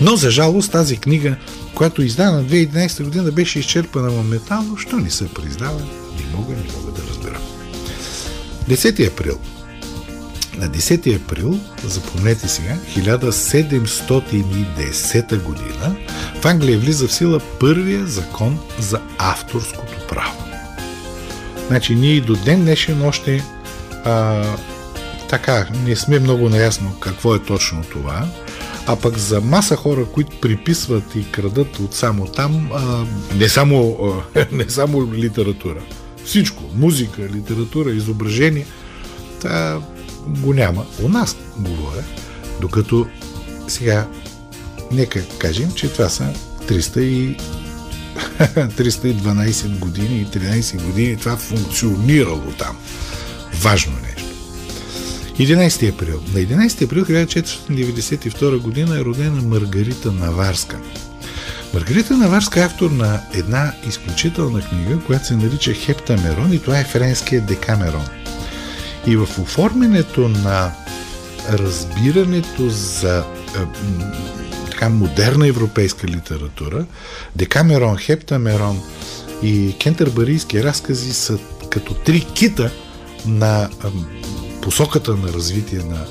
Но 0.00 0.16
за 0.16 0.30
жалост 0.30 0.72
тази 0.72 0.96
книга, 0.96 1.36
която 1.74 2.02
издана 2.02 2.44
2011 2.44 3.04
година, 3.04 3.32
беше 3.32 3.58
изчерпана 3.58 4.10
моментално. 4.10 4.76
Що 4.76 4.96
не 4.96 5.10
се 5.10 5.28
произдава? 5.28 5.80
Не 5.80 6.36
мога, 6.36 6.52
не 6.52 6.64
мога 6.76 6.92
да 6.92 7.02
разбера. 7.08 7.38
10 8.68 9.08
април 9.08 9.38
на 10.58 10.68
10 10.68 11.16
април, 11.16 11.58
запомнете 11.84 12.48
сега, 12.48 12.76
1710 12.96 15.42
година, 15.42 15.96
в 16.40 16.46
Англия 16.46 16.78
влиза 16.78 17.08
в 17.08 17.14
сила 17.14 17.40
първия 17.60 18.06
закон 18.06 18.58
за 18.78 19.00
авторското 19.18 20.06
право. 20.08 20.43
Значи 21.66 21.94
ние 21.94 22.12
и 22.12 22.20
до 22.20 22.36
ден 22.36 22.60
днешен 22.60 23.02
още 23.02 23.42
а, 24.04 24.44
така, 25.28 25.66
не 25.84 25.96
сме 25.96 26.18
много 26.18 26.48
наясно 26.48 26.92
какво 27.00 27.34
е 27.34 27.42
точно 27.42 27.82
това, 27.82 28.26
а 28.86 28.96
пък 28.96 29.18
за 29.18 29.40
маса 29.40 29.76
хора, 29.76 30.04
които 30.04 30.40
приписват 30.40 31.14
и 31.14 31.30
крадат 31.30 31.78
от 31.78 31.94
само 31.94 32.26
там, 32.26 32.70
а, 32.74 33.04
не, 33.36 33.48
само, 33.48 33.98
а, 34.36 34.46
не 34.52 34.70
само 34.70 35.14
литература, 35.14 35.80
всичко, 36.24 36.62
музика, 36.74 37.22
литература, 37.22 37.90
изображение, 37.90 38.66
та, 39.40 39.80
го 40.26 40.54
няма. 40.54 40.86
У 41.02 41.08
нас 41.08 41.36
говоря, 41.56 42.04
докато 42.60 43.06
сега 43.68 44.06
нека 44.92 45.22
кажем, 45.38 45.72
че 45.74 45.92
това 45.92 46.08
са 46.08 46.32
300 46.68 47.00
и 47.00 47.36
312 48.38 49.78
години 49.78 50.20
и 50.20 50.26
13 50.26 50.82
години 50.82 51.16
това 51.16 51.36
функционирало 51.36 52.52
там. 52.58 52.76
Важно 53.62 53.92
нещо. 54.02 54.24
11 55.38 55.94
април. 55.94 56.20
На 56.34 56.40
11 56.40 56.84
април 56.84 57.04
1492 57.04 58.58
година 58.58 58.98
е 58.98 59.04
родена 59.04 59.42
Маргарита 59.42 60.12
Наварска. 60.12 60.78
Маргарита 61.74 62.16
Наварска 62.16 62.60
е 62.60 62.64
автор 62.64 62.90
на 62.90 63.20
една 63.34 63.72
изключителна 63.88 64.60
книга, 64.60 64.98
която 65.06 65.26
се 65.26 65.36
нарича 65.36 65.72
Хептамерон 65.72 66.52
и 66.52 66.58
това 66.58 66.80
е 66.80 66.84
френския 66.84 67.40
Декамерон. 67.40 68.06
И 69.06 69.16
в 69.16 69.28
оформянето 69.38 70.28
на 70.28 70.72
разбирането 71.50 72.68
за 72.68 73.24
така 74.84 74.94
модерна 74.94 75.46
европейска 75.46 76.06
литература, 76.06 76.86
Декамерон, 77.36 77.96
Хептамерон 77.96 78.80
и 79.42 79.76
кентърбарийски 79.80 80.64
разкази 80.64 81.14
са 81.14 81.38
като 81.70 81.94
три 81.94 82.26
кита 82.34 82.70
на 83.26 83.68
посоката 84.62 85.16
на 85.16 85.32
развитие 85.32 85.78
на 85.78 86.06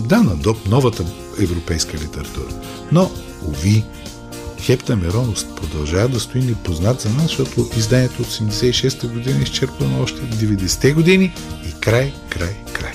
да, 0.00 0.22
на 0.22 0.36
новата 0.68 1.04
европейска 1.40 1.96
литература. 1.96 2.54
Но, 2.92 3.10
уви, 3.44 3.84
Хептамерон 4.60 5.34
продължава 5.56 6.08
да 6.08 6.20
стои 6.20 6.42
непознат 6.42 7.00
за 7.00 7.08
нас, 7.08 7.22
защото 7.22 7.68
изданието 7.76 8.22
от 8.22 8.28
86-та 8.28 9.08
година 9.08 9.38
е 9.38 9.42
изчерпано 9.42 10.02
още 10.02 10.20
90-те 10.20 10.92
години 10.92 11.34
и 11.68 11.80
край, 11.80 12.12
край, 12.30 12.56
край. 12.72 12.92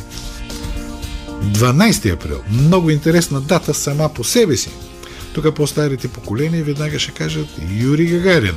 12 1.43 2.13
април. 2.13 2.41
Много 2.49 2.89
интересна 2.89 3.41
дата 3.41 3.73
сама 3.73 4.09
по 4.13 4.23
себе 4.23 4.57
си. 4.57 4.69
Тук 5.33 5.55
по-старите 5.55 6.07
поколения 6.07 6.63
веднага 6.63 6.99
ще 6.99 7.11
кажат 7.11 7.47
Юрий 7.71 8.07
Гагарин. 8.07 8.55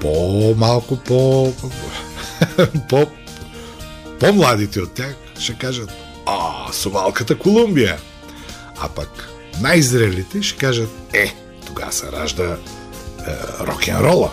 По-малко 0.00 0.96
по... 0.96 1.52
по... 2.88 3.06
По-младите 4.20 4.80
от 4.80 4.92
тях 4.92 5.14
ще 5.38 5.54
кажат 5.54 5.90
А, 6.26 6.72
Сувалката 6.72 7.38
Колумбия. 7.38 7.98
А 8.80 8.88
пък 8.88 9.28
най-зрелите 9.60 10.42
ще 10.42 10.58
кажат 10.58 10.90
Е, 11.12 11.34
тогава 11.66 11.92
се 11.92 12.12
ражда 12.12 12.44
е, 12.44 12.56
рок-н-рола. 13.60 14.30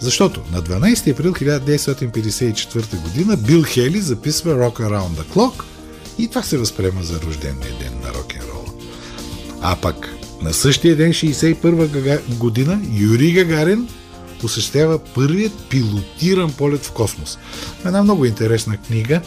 Защото 0.00 0.42
на 0.52 0.62
12 0.62 1.12
април 1.12 1.32
1954 1.32 3.02
година 3.02 3.36
Бил 3.36 3.62
Хели 3.62 4.00
записва 4.00 4.54
Rock 4.54 4.80
Around 4.80 5.08
the 5.08 5.24
Clock 5.34 5.62
и 6.20 6.28
това 6.28 6.42
се 6.42 6.58
възприема 6.58 7.02
за 7.02 7.20
рождения 7.20 7.78
ден 7.80 7.92
на 8.02 8.08
рок-н-рола. 8.08 8.72
А 9.60 9.76
пък 9.76 10.14
на 10.42 10.52
същия 10.52 10.96
ден, 10.96 11.12
61 11.12 12.36
година, 12.38 12.80
Юрий 12.92 13.32
Гагарин 13.32 13.88
осъществява 14.44 14.98
първият 14.98 15.52
пилотиран 15.68 16.52
полет 16.52 16.84
в 16.84 16.92
космос. 16.92 17.38
Една 17.84 18.02
много 18.02 18.24
интересна 18.24 18.76
книга 18.76 19.20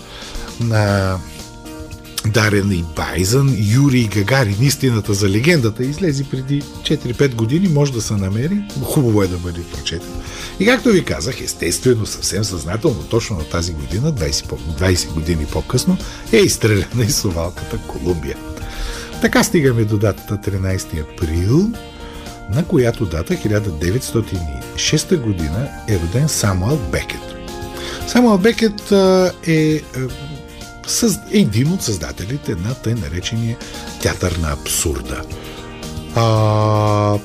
на 0.59 1.17
Дарен 2.27 2.71
и 2.71 2.83
Байзън, 2.95 3.55
Юрий 3.59 4.07
Гагарин, 4.07 4.57
истината 4.61 5.13
за 5.13 5.29
легендата, 5.29 5.83
излезе 5.83 6.23
преди 6.23 6.61
4-5 6.61 7.35
години, 7.35 7.67
може 7.67 7.93
да 7.93 8.01
се 8.01 8.13
намери, 8.13 8.61
хубаво 8.83 9.23
е 9.23 9.27
да 9.27 9.37
бъде 9.37 9.61
прочетен. 9.73 10.09
И 10.59 10.65
както 10.65 10.89
ви 10.89 11.03
казах, 11.03 11.41
естествено, 11.41 12.05
съвсем 12.05 12.43
съзнателно, 12.43 13.03
точно 13.09 13.37
на 13.37 13.43
тази 13.43 13.73
година, 13.73 14.13
20, 14.13 14.57
20 14.79 15.13
години 15.13 15.45
по-късно, 15.45 15.97
е 16.31 16.37
изстреляна 16.37 17.03
и 17.03 17.09
совалката 17.09 17.77
Колумбия. 17.77 18.37
Така 19.21 19.43
стигаме 19.43 19.85
до 19.85 19.97
датата 19.97 20.51
13 20.51 21.01
април, 21.01 21.69
на 22.49 22.65
която 22.65 23.05
дата 23.05 23.33
1906 23.33 25.21
година 25.21 25.67
е 25.89 25.99
роден 25.99 26.29
Самуел 26.29 26.79
Бекет. 26.91 27.35
Самуел 28.07 28.37
Бекет 28.37 28.91
е 29.47 29.81
един 31.31 31.71
от 31.71 31.81
създателите 31.81 32.55
на 32.55 32.73
тъй 32.73 32.93
наречения 32.93 33.57
театър 34.01 34.31
на 34.31 34.51
абсурда. 34.51 35.21
А, 36.15 37.17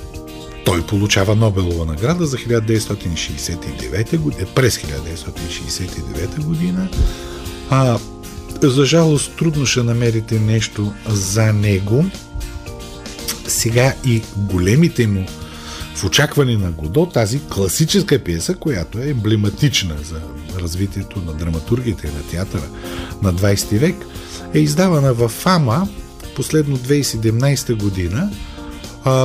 той 0.64 0.87
получава 0.87 1.35
Нобелова 1.35 1.85
награда 1.85 2.27
за 2.27 2.37
1969 2.37 4.16
година, 4.18 4.47
през 4.55 4.79
1969 4.79 6.44
година. 6.44 6.88
А, 7.71 7.99
за 8.62 8.85
жалост 8.85 9.37
трудно 9.37 9.66
ще 9.66 9.83
намерите 9.83 10.40
нещо 10.40 10.92
за 11.09 11.53
него. 11.53 12.05
Сега 13.47 13.94
и 14.05 14.23
големите 14.37 15.07
му 15.07 15.27
в 15.98 16.04
очакване 16.04 16.56
на 16.56 16.70
Годо 16.70 17.06
тази 17.06 17.40
класическа 17.40 18.18
пиеса, 18.18 18.54
която 18.54 18.98
е 18.98 19.08
емблематична 19.08 19.94
за 20.04 20.20
развитието 20.61 21.20
на 21.20 21.32
драматургията 21.32 22.06
и 22.06 22.11
на 22.11 22.22
театъра 22.22 22.68
на 23.22 23.34
20 23.34 23.78
век, 23.78 23.96
е 24.54 24.58
издавана 24.58 25.14
в 25.14 25.28
Фама 25.28 25.88
последно 26.37 26.78
2017 26.78 27.74
година, 27.74 28.30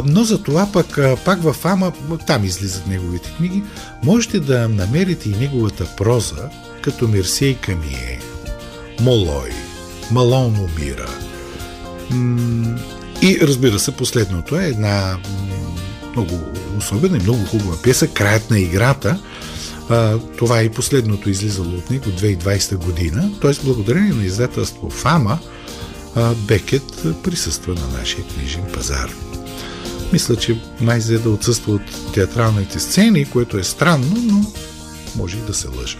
но 0.05 0.23
за 0.23 0.43
това 0.43 0.71
пък 0.73 0.99
пак 1.25 1.43
в 1.43 1.53
Фама, 1.53 1.91
там 2.27 2.43
излизат 2.43 2.87
неговите 2.87 3.33
книги, 3.37 3.63
можете 4.03 4.39
да 4.39 4.69
намерите 4.69 5.29
и 5.29 5.35
неговата 5.35 5.85
проза, 5.97 6.49
като 6.81 7.07
Мерсей 7.07 7.55
Камие, 7.55 8.19
Молой, 9.01 9.49
Малон 10.11 10.59
Умира. 10.59 11.09
И 13.21 13.39
разбира 13.41 13.79
се, 13.79 13.91
последното 13.91 14.59
е 14.59 14.65
една 14.65 15.17
много 16.15 16.39
особена 16.77 17.17
и 17.17 17.21
много 17.21 17.45
хубава 17.45 17.81
пиеса, 17.81 18.07
Краят 18.07 18.49
на 18.49 18.59
играта. 18.59 19.19
Това 20.37 20.59
е 20.59 20.63
и 20.63 20.69
последното 20.69 21.29
излизало 21.29 21.69
от 21.69 21.89
него 21.89 22.05
2020 22.05 22.75
година. 22.75 23.31
Т.е. 23.41 23.51
благодарение 23.63 24.13
на 24.13 24.25
издателство 24.25 24.89
Фама, 24.89 25.39
Бекет 26.35 27.03
присъства 27.23 27.73
на 27.73 27.99
нашия 27.99 28.23
книжен 28.23 28.63
пазар. 28.73 29.09
Мисля, 30.13 30.35
че 30.35 30.61
май 30.81 30.99
взе 30.99 31.17
да 31.17 31.29
отсъства 31.29 31.73
от 31.73 32.13
театралните 32.13 32.79
сцени, 32.79 33.25
което 33.25 33.57
е 33.57 33.63
странно, 33.63 34.15
но 34.23 34.45
може 35.15 35.37
и 35.37 35.41
да 35.41 35.53
се 35.53 35.67
лъжа. 35.67 35.97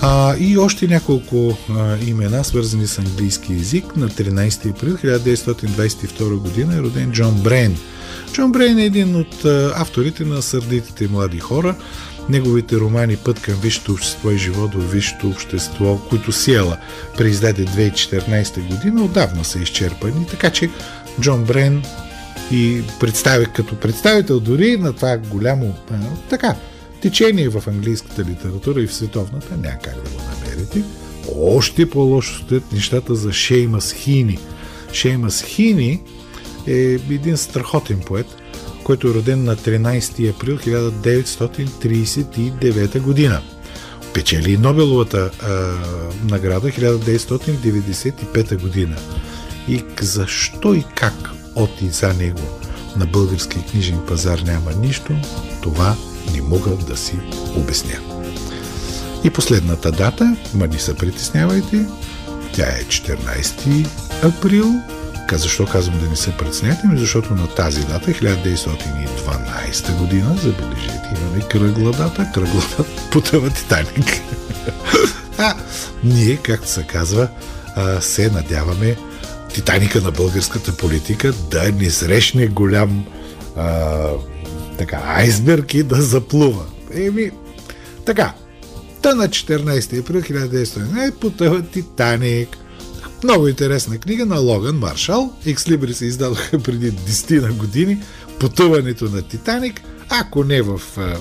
А, 0.00 0.36
и 0.38 0.58
още 0.58 0.86
няколко 0.86 1.56
а, 1.70 1.96
имена, 2.06 2.44
свързани 2.44 2.86
с 2.86 2.98
английски 2.98 3.52
язик. 3.52 3.96
На 3.96 4.08
13 4.08 4.70
април 4.70 4.96
1922 4.96 6.34
година 6.34 6.76
е 6.76 6.80
роден 6.80 7.12
Джон 7.12 7.34
Брейн. 7.34 7.76
Джон 8.32 8.52
Брейн 8.52 8.78
е 8.78 8.84
един 8.84 9.16
от 9.16 9.44
авторите 9.74 10.24
на 10.24 10.42
Сърдитите 10.42 11.08
млади 11.08 11.38
хора. 11.38 11.74
Неговите 12.28 12.76
романи 12.76 13.16
Път 13.16 13.40
към 13.40 13.54
висшето 13.54 13.92
общество 13.92 14.30
и 14.30 14.38
живот 14.38 14.74
в 14.74 14.92
висшето 14.92 15.28
общество, 15.28 15.98
които 16.08 16.32
Сиела 16.32 16.76
преиздаде 17.16 17.64
2014 17.64 18.68
година, 18.68 19.04
отдавна 19.04 19.44
са 19.44 19.58
изчерпани, 19.58 20.26
така 20.30 20.50
че 20.50 20.70
Джон 21.20 21.44
Брейн 21.44 21.82
и 22.52 22.82
представя 23.00 23.44
като 23.44 23.76
представител 23.76 24.40
дори 24.40 24.76
на 24.76 24.92
това 24.92 25.18
голямо 25.18 25.74
така, 26.30 26.54
течение 27.02 27.48
в 27.48 27.62
английската 27.68 28.24
литература 28.24 28.82
и 28.82 28.86
в 28.86 28.94
световната, 28.94 29.56
няма 29.56 29.78
как 29.82 29.94
да 29.94 30.10
го 30.10 30.20
намерите. 30.30 30.82
Още 31.36 31.90
по-лошо 31.90 32.44
стоят 32.44 32.72
нещата 32.72 33.14
за 33.14 33.32
Шеймас 33.32 33.92
Хини. 33.92 34.38
Шеймас 34.92 35.42
Хини 35.42 36.00
е 36.66 36.98
един 37.10 37.36
страхотен 37.36 38.00
поет, 38.00 38.26
който 38.84 39.08
е 39.08 39.14
роден 39.14 39.44
на 39.44 39.56
13 39.56 40.30
април 40.30 40.58
1939 40.58 43.00
година. 43.00 43.40
Печели 44.14 44.56
Нобеловата 44.56 45.30
а, 45.42 45.74
награда 46.30 46.68
1995 46.68 48.60
година. 48.60 48.96
И 49.68 49.84
защо 50.00 50.74
и 50.74 50.84
как 50.94 51.30
от 51.54 51.82
и 51.82 51.88
за 51.88 52.14
него 52.14 52.60
на 52.96 53.06
български 53.06 53.58
книжен 53.70 53.98
пазар 54.08 54.38
няма 54.38 54.72
нищо, 54.72 55.12
това 55.62 55.96
не 56.34 56.42
мога 56.42 56.70
да 56.70 56.96
си 56.96 57.18
обясня. 57.56 57.98
И 59.24 59.30
последната 59.30 59.92
дата, 59.92 60.36
ма 60.54 60.66
не 60.66 60.78
се 60.78 60.96
притеснявайте, 60.96 61.86
тя 62.52 62.66
е 62.66 62.84
14 62.84 63.86
април. 64.22 64.74
Защо 65.38 65.66
казвам 65.66 65.98
да 65.98 66.10
не 66.10 66.16
се 66.16 66.36
притеснявайте? 66.36 66.86
Ми 66.86 66.98
защото 66.98 67.34
на 67.34 67.46
тази 67.46 67.80
дата, 67.80 68.10
1912 68.10 69.98
година, 69.98 70.36
забележете, 70.42 71.08
имаме 71.20 71.48
кръгла 71.48 71.92
дата, 71.92 72.30
кръгла 72.34 72.62
дата 72.70 72.84
потъва 73.12 73.50
Титаник. 73.50 74.06
а, 75.38 75.54
ние, 76.04 76.36
както 76.36 76.68
се 76.68 76.82
казва, 76.82 77.28
се 78.00 78.30
надяваме 78.30 78.96
Титаника 79.54 80.00
на 80.00 80.10
българската 80.10 80.76
политика 80.76 81.32
да 81.32 81.72
не 81.72 81.90
срещне 81.90 82.46
голям 82.46 83.06
а, 83.56 83.98
така, 84.78 85.02
айсберг 85.04 85.74
и 85.74 85.82
да 85.82 86.02
заплува. 86.02 86.64
Еми, 86.94 87.30
така. 88.04 88.34
Та 89.02 89.14
на 89.14 89.28
14 89.28 90.00
април 90.00 90.20
1900 90.20 91.08
е 91.08 91.10
потъва 91.10 91.62
Титаник. 91.62 92.56
Много 93.24 93.48
интересна 93.48 93.98
книга 93.98 94.26
на 94.26 94.38
Логан 94.38 94.78
Маршал. 94.78 95.32
Екслибри 95.46 95.94
се 95.94 96.06
издадоха 96.06 96.58
преди 96.64 96.92
10 96.92 97.40
на 97.40 97.52
години. 97.52 98.02
Потъването 98.40 99.04
на 99.04 99.22
Титаник. 99.22 99.82
Ако 100.08 100.44
не 100.44 100.62
в 100.62 100.80
а, 100.96 101.16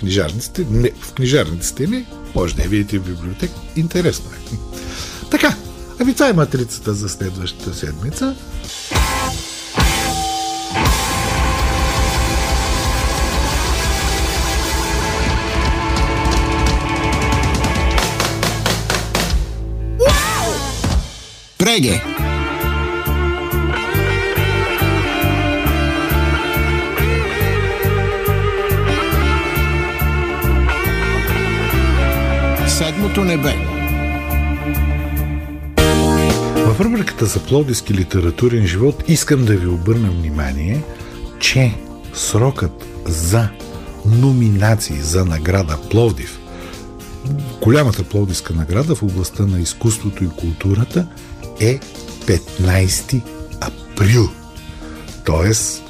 книжарниците, 0.00 0.66
не, 0.70 0.90
в 1.00 1.12
книжарниците 1.12 1.86
ни, 1.86 2.06
може 2.34 2.54
да 2.54 2.62
я 2.62 2.68
видите 2.68 2.98
в 2.98 3.04
библиотека. 3.04 3.54
Интересно 3.76 4.30
е. 4.30 4.56
Така, 5.30 5.56
ами 6.00 6.14
това 6.14 6.28
е 6.28 6.32
матрицата 6.32 6.94
за 6.94 7.08
следващата 7.08 7.74
седмица. 7.74 8.36
Преге! 21.70 22.02
Седмото 32.68 33.24
небе 33.24 33.54
В 36.56 36.80
рубриката 36.80 37.26
за 37.26 37.40
плодиски 37.40 37.94
литературен 37.94 38.66
живот 38.66 39.04
искам 39.08 39.44
да 39.44 39.56
ви 39.56 39.66
обърна 39.66 40.10
внимание, 40.10 40.82
че 41.40 41.74
срокът 42.14 42.86
за 43.06 43.48
номинации 44.06 44.96
за 44.96 45.24
награда 45.24 45.78
Пловдив 45.90 46.40
голямата 47.62 48.04
пловдивска 48.04 48.54
награда 48.54 48.94
в 48.94 49.02
областта 49.02 49.46
на 49.46 49.60
изкуството 49.60 50.24
и 50.24 50.28
културата 50.28 51.06
е 51.60 51.78
15 51.78 53.22
април. 53.60 54.28
Тоест, 55.24 55.82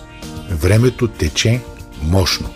времето 0.50 1.08
тече 1.08 1.60
мощно. 2.02 2.50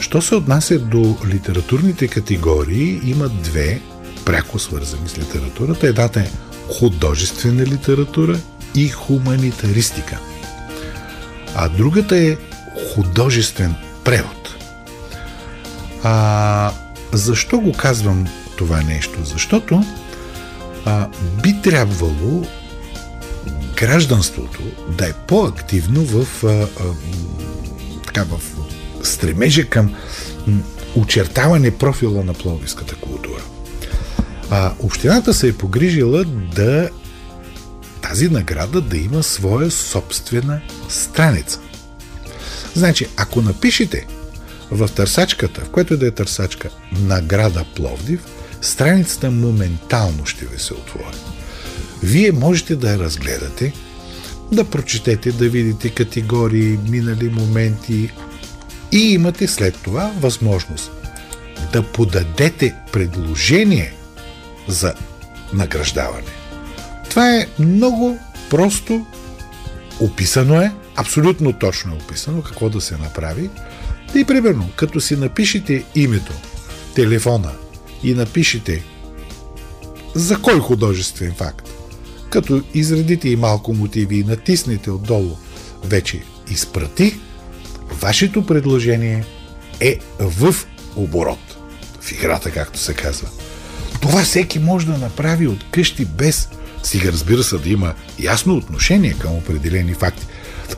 Що 0.00 0.22
се 0.22 0.34
отнася 0.34 0.78
до 0.78 1.16
литературните 1.26 2.08
категории, 2.08 3.00
има 3.04 3.28
две 3.28 3.80
пряко 4.24 4.58
свързани 4.58 5.08
с 5.08 5.18
литературата. 5.18 5.86
Едната 5.88 6.20
е 6.20 6.30
художествена 6.78 7.66
литература 7.66 8.38
и 8.74 8.88
хуманитаристика. 8.88 10.18
А 11.54 11.68
другата 11.68 12.16
е 12.16 12.36
художествен 12.94 13.74
превод. 14.04 14.56
А, 16.02 16.72
защо 17.12 17.60
го 17.60 17.72
казвам 17.72 18.26
това 18.56 18.82
нещо? 18.82 19.18
Защото 19.24 19.84
а, 20.84 21.08
би 21.42 21.62
трябвало 21.62 22.46
гражданството 23.76 24.60
да 24.98 25.06
е 25.06 25.12
по-активно 25.12 26.04
в, 26.04 26.44
а, 26.44 26.48
а, 26.48 26.66
така, 28.06 28.24
в 28.24 28.40
стремежа 29.02 29.64
към 29.68 29.94
очертаване 30.96 31.78
профила 31.78 32.24
на 32.24 32.34
пловдивската 32.34 32.94
култура. 32.94 33.42
А, 34.50 34.72
общината 34.78 35.34
се 35.34 35.48
е 35.48 35.52
погрижила 35.52 36.24
да 36.54 36.90
тази 38.02 38.28
награда 38.28 38.80
да 38.80 38.96
има 38.96 39.22
своя 39.22 39.70
собствена 39.70 40.60
страница. 40.88 41.60
Значи, 42.74 43.06
ако 43.16 43.42
напишете 43.42 44.06
в 44.70 44.88
търсачката, 44.88 45.60
в 45.60 45.70
което 45.70 45.96
да 45.96 46.06
е 46.06 46.10
търсачка, 46.10 46.70
награда 46.92 47.64
Пловдив, 47.76 48.20
страницата 48.64 49.30
моментално 49.30 50.26
ще 50.26 50.46
ви 50.46 50.58
се 50.58 50.74
отвори. 50.74 51.16
Вие 52.02 52.32
можете 52.32 52.76
да 52.76 52.90
я 52.90 52.98
разгледате, 52.98 53.72
да 54.52 54.64
прочетете, 54.64 55.32
да 55.32 55.48
видите 55.48 55.88
категории, 55.88 56.78
минали 56.88 57.28
моменти 57.28 58.10
и 58.92 59.12
имате 59.12 59.46
след 59.46 59.82
това 59.82 60.12
възможност 60.20 60.90
да 61.72 61.82
подадете 61.82 62.74
предложение 62.92 63.94
за 64.68 64.94
награждаване. 65.52 66.30
Това 67.10 67.36
е 67.36 67.46
много 67.58 68.18
просто 68.50 69.06
описано 70.00 70.60
е, 70.60 70.72
абсолютно 70.96 71.52
точно 71.52 71.92
е 71.92 71.98
описано 72.04 72.42
какво 72.42 72.68
да 72.68 72.80
се 72.80 72.96
направи. 72.96 73.50
И 74.14 74.24
примерно, 74.24 74.70
като 74.76 75.00
си 75.00 75.16
напишете 75.16 75.84
името, 75.94 76.32
телефона 76.94 77.50
и 78.04 78.14
напишете 78.14 78.82
за 80.14 80.38
кой 80.38 80.60
художествен 80.60 81.34
факт, 81.34 81.68
като 82.30 82.62
изредите 82.74 83.28
и 83.28 83.36
малко 83.36 83.74
мотиви 83.74 84.16
и 84.18 84.24
натиснете 84.24 84.90
отдолу 84.90 85.36
вече 85.84 86.22
изпрати, 86.50 87.14
вашето 88.00 88.46
предложение 88.46 89.24
е 89.80 89.98
в 90.18 90.54
оборот. 90.96 91.56
В 92.00 92.12
играта, 92.12 92.50
както 92.50 92.78
се 92.78 92.94
казва. 92.94 93.28
Това 94.00 94.22
всеки 94.22 94.58
може 94.58 94.86
да 94.86 94.98
направи 94.98 95.46
от 95.46 95.64
къщи 95.70 96.04
без 96.04 96.48
сега 96.84 97.12
разбира 97.12 97.42
се 97.42 97.58
да 97.58 97.68
има 97.68 97.94
ясно 98.18 98.56
отношение 98.56 99.14
към 99.18 99.34
определени 99.34 99.94
факти. 99.94 100.26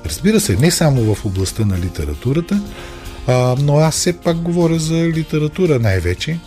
Разбира 0.06 0.40
се, 0.40 0.56
не 0.56 0.70
само 0.70 1.14
в 1.14 1.24
областта 1.24 1.64
на 1.64 1.78
литературата, 1.78 2.62
а, 3.26 3.56
но 3.60 3.78
аз 3.78 3.94
все 3.94 4.12
пак 4.12 4.36
говоря 4.36 4.78
за 4.78 4.94
литература 4.94 5.78
най-вече. 5.78 6.38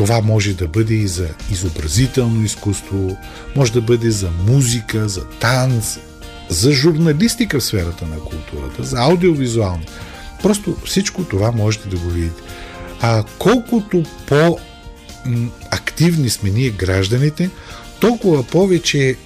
Това 0.00 0.20
може 0.20 0.54
да 0.54 0.68
бъде 0.68 0.94
и 0.94 1.08
за 1.08 1.28
изобразително 1.50 2.44
изкуство, 2.44 3.16
може 3.56 3.72
да 3.72 3.80
бъде 3.80 4.10
за 4.10 4.30
музика, 4.46 5.08
за 5.08 5.24
танц, 5.24 5.98
за 6.48 6.72
журналистика 6.72 7.60
в 7.60 7.64
сферата 7.64 8.06
на 8.06 8.18
културата, 8.18 8.84
за 8.84 8.96
аудиовизуални. 8.98 9.86
Просто 10.42 10.76
всичко 10.84 11.24
това 11.24 11.52
можете 11.52 11.88
да 11.88 11.96
го 11.96 12.08
видите. 12.08 12.42
А 13.00 13.24
колкото 13.38 14.02
по 14.26 14.58
активни 15.70 16.30
сме 16.30 16.50
ние 16.50 16.70
гражданите, 16.70 17.50
толкова 18.00 18.42
повече 18.42 19.08
е, 19.08 19.16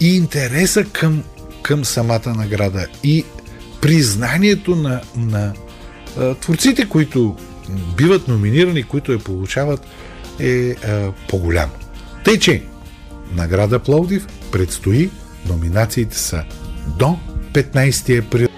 и 0.00 0.16
интереса 0.16 0.84
към, 0.84 1.22
към 1.62 1.84
самата 1.84 2.34
награда 2.36 2.86
и 3.04 3.24
признанието 3.80 4.76
на, 4.76 5.00
на 5.16 5.52
е, 6.20 6.34
творците, 6.34 6.88
които 6.88 7.36
биват 7.96 8.28
номинирани, 8.28 8.82
които 8.82 9.12
я 9.12 9.18
получават, 9.18 9.86
е, 10.38 10.48
е 10.48 10.74
по-голямо. 11.28 11.72
Тъй, 12.24 12.38
че 12.38 12.62
награда 13.32 13.78
Пловдив 13.78 14.26
предстои, 14.52 15.10
номинациите 15.48 16.18
са 16.18 16.44
до 16.98 17.18
15 17.52 18.26
април. 18.26 18.48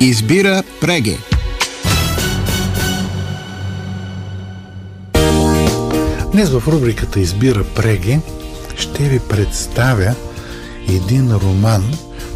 Избира 0.00 0.62
Преге. 0.80 1.16
Днес 6.32 6.50
в 6.50 6.62
рубриката 6.68 7.20
Избира 7.20 7.64
Преги 7.64 8.20
ще 8.76 9.08
ви 9.08 9.20
представя 9.28 10.14
един 10.88 11.32
роман. 11.32 11.94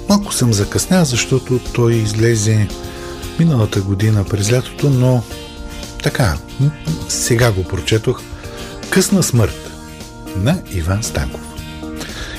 Малко 0.08 0.34
съм 0.34 0.52
закъснял, 0.52 1.04
защото 1.04 1.60
той 1.72 1.94
излезе 1.94 2.68
миналата 3.40 3.80
година 3.80 4.24
през 4.24 4.52
лятото, 4.52 4.90
но 4.90 5.22
така, 6.02 6.36
сега 7.08 7.52
го 7.52 7.64
прочетох. 7.64 8.22
Късна 8.90 9.22
смърт 9.22 9.70
на 10.36 10.58
Иван 10.72 11.02
Станков. 11.02 11.40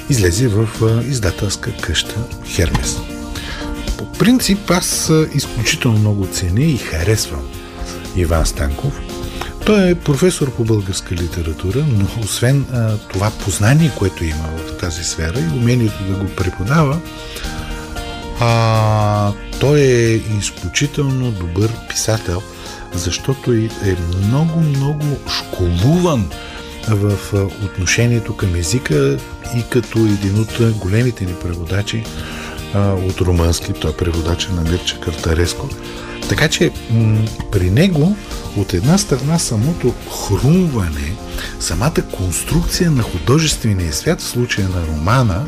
излезе 0.09 0.47
в 0.47 0.67
издателска 1.09 1.77
къща 1.81 2.15
Хермес. 2.45 2.97
По 3.97 4.11
принцип 4.11 4.71
аз 4.71 5.11
изключително 5.33 5.99
много 5.99 6.27
ценя 6.27 6.63
и 6.63 6.77
харесвам 6.77 7.47
Иван 8.15 8.45
Станков. 8.45 8.99
Той 9.65 9.89
е 9.89 9.95
професор 9.95 10.51
по 10.51 10.63
българска 10.63 11.15
литература, 11.15 11.85
но 11.87 12.23
освен 12.23 12.65
а, 12.73 12.97
това 12.97 13.31
познание, 13.31 13.91
което 13.97 14.23
има 14.23 14.49
в 14.57 14.77
тази 14.77 15.03
сфера 15.03 15.39
и 15.39 15.57
умението 15.57 16.03
да 16.09 16.13
го 16.13 16.25
преподава, 16.35 16.99
а, 18.39 19.31
той 19.62 19.80
е 19.80 20.21
изключително 20.39 21.32
добър 21.32 21.71
писател, 21.89 22.41
защото 22.93 23.54
е 23.54 23.95
много, 24.17 24.60
много 24.60 25.17
школуван 25.38 26.30
в 26.88 27.17
отношението 27.65 28.38
към 28.38 28.56
езика 28.56 29.17
и 29.58 29.63
като 29.69 30.00
един 30.00 30.39
от 30.39 30.78
големите 30.78 31.26
ни 31.26 31.34
преводачи 31.34 32.04
от 32.76 33.21
румънски, 33.21 33.74
той 33.74 33.91
е 33.91 33.93
преводач 33.97 34.47
на 34.47 34.62
Мирча 34.62 35.00
Картареско. 35.00 35.69
Така 36.30 36.50
че 36.50 36.71
при 37.52 37.69
него 37.69 38.15
от 38.58 38.74
една 38.74 38.97
страна 38.97 39.39
самото 39.39 39.93
хрумване, 40.28 41.15
самата 41.60 42.02
конструкция 42.12 42.91
на 42.91 43.04
художествения 43.04 43.93
свят, 43.93 44.21
в 44.21 44.28
случая 44.28 44.69
на 44.69 44.88
романа, 44.88 45.45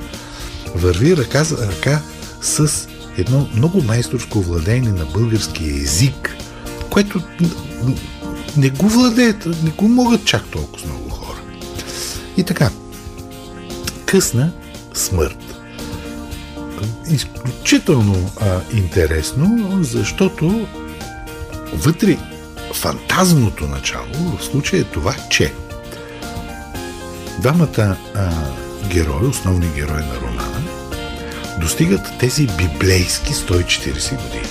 върви 0.76 1.18
ръка 1.18 1.44
за 1.44 1.68
ръка 1.68 2.02
с 2.42 2.88
едно 3.18 3.48
много 3.56 3.84
майсторско 3.84 4.42
владение 4.42 4.92
на 4.92 5.06
българския 5.06 5.76
език, 5.76 6.38
което 6.90 7.22
не 8.58 8.70
го 8.70 8.88
владеят, 8.88 9.46
не 9.46 9.70
го 9.70 9.88
могат 9.88 10.26
чак 10.26 10.44
толкова 10.52 10.88
много 10.88 11.10
хора. 11.10 11.40
И 12.38 12.44
така, 12.44 12.70
късна 14.06 14.52
смърт. 14.94 15.38
Изключително 17.10 18.32
а, 18.42 18.62
интересно, 18.74 19.78
защото 19.82 20.68
вътре 21.74 22.18
фантазното 22.74 23.68
начало 23.68 24.38
в 24.38 24.44
случая 24.44 24.82
е 24.82 24.84
това, 24.84 25.16
че 25.30 25.54
двамата 27.40 27.98
а, 28.16 28.30
герои, 28.88 29.28
основни 29.28 29.68
герои 29.76 30.04
на 30.04 30.16
романа, 30.22 30.53
достигат 31.64 32.20
тези 32.20 32.48
библейски 32.48 33.34
140 33.34 34.24
години. 34.24 34.48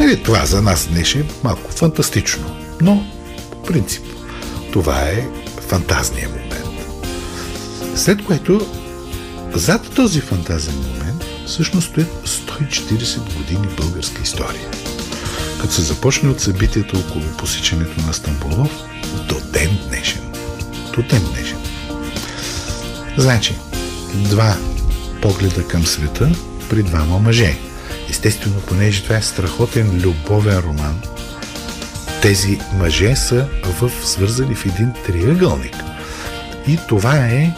Нали, 0.00 0.22
това 0.22 0.46
за 0.46 0.62
нас 0.62 0.86
днес 0.86 1.14
е 1.14 1.24
малко 1.44 1.70
фантастично, 1.70 2.56
но 2.80 3.06
по 3.50 3.62
принцип 3.62 4.04
това 4.72 5.00
е 5.00 5.28
фантазния 5.68 6.28
момент. 6.28 6.86
След 7.96 8.24
което 8.24 8.66
зад 9.54 9.94
този 9.94 10.20
фантазен 10.20 10.74
момент 10.74 11.24
всъщност 11.46 11.88
стоят 11.88 12.28
140 12.28 13.36
години 13.36 13.68
българска 13.76 14.22
история. 14.22 14.70
Като 15.60 15.72
се 15.72 15.82
започне 15.82 16.28
от 16.28 16.40
събитията 16.40 16.98
около 16.98 17.24
посичането 17.38 18.06
на 18.06 18.12
Стамбулов 18.14 18.70
до 19.28 19.34
ден 19.52 19.78
днешен. 19.88 20.22
До 20.96 21.02
ден 21.02 21.22
днешен. 21.34 21.58
Значи, 23.16 23.56
два 24.14 24.56
погледа 25.22 25.68
към 25.68 25.86
света 25.86 26.30
при 26.70 26.82
двама 26.82 27.18
мъже. 27.18 27.56
Естествено, 28.10 28.60
понеже 28.60 29.02
това 29.02 29.16
е 29.16 29.22
страхотен 29.22 30.00
любовен 30.00 30.58
роман, 30.58 31.02
тези 32.22 32.58
мъже 32.74 33.16
са 33.16 33.48
в, 33.64 33.90
свързани 34.04 34.54
в 34.54 34.66
един 34.66 34.92
триъгълник. 35.06 35.76
И 36.66 36.78
това 36.88 37.16
е 37.16 37.54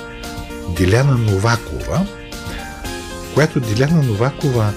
Диляна 0.76 1.18
Новакова, 1.18 2.06
която 3.34 3.60
Диляна 3.60 4.02
Новакова 4.02 4.72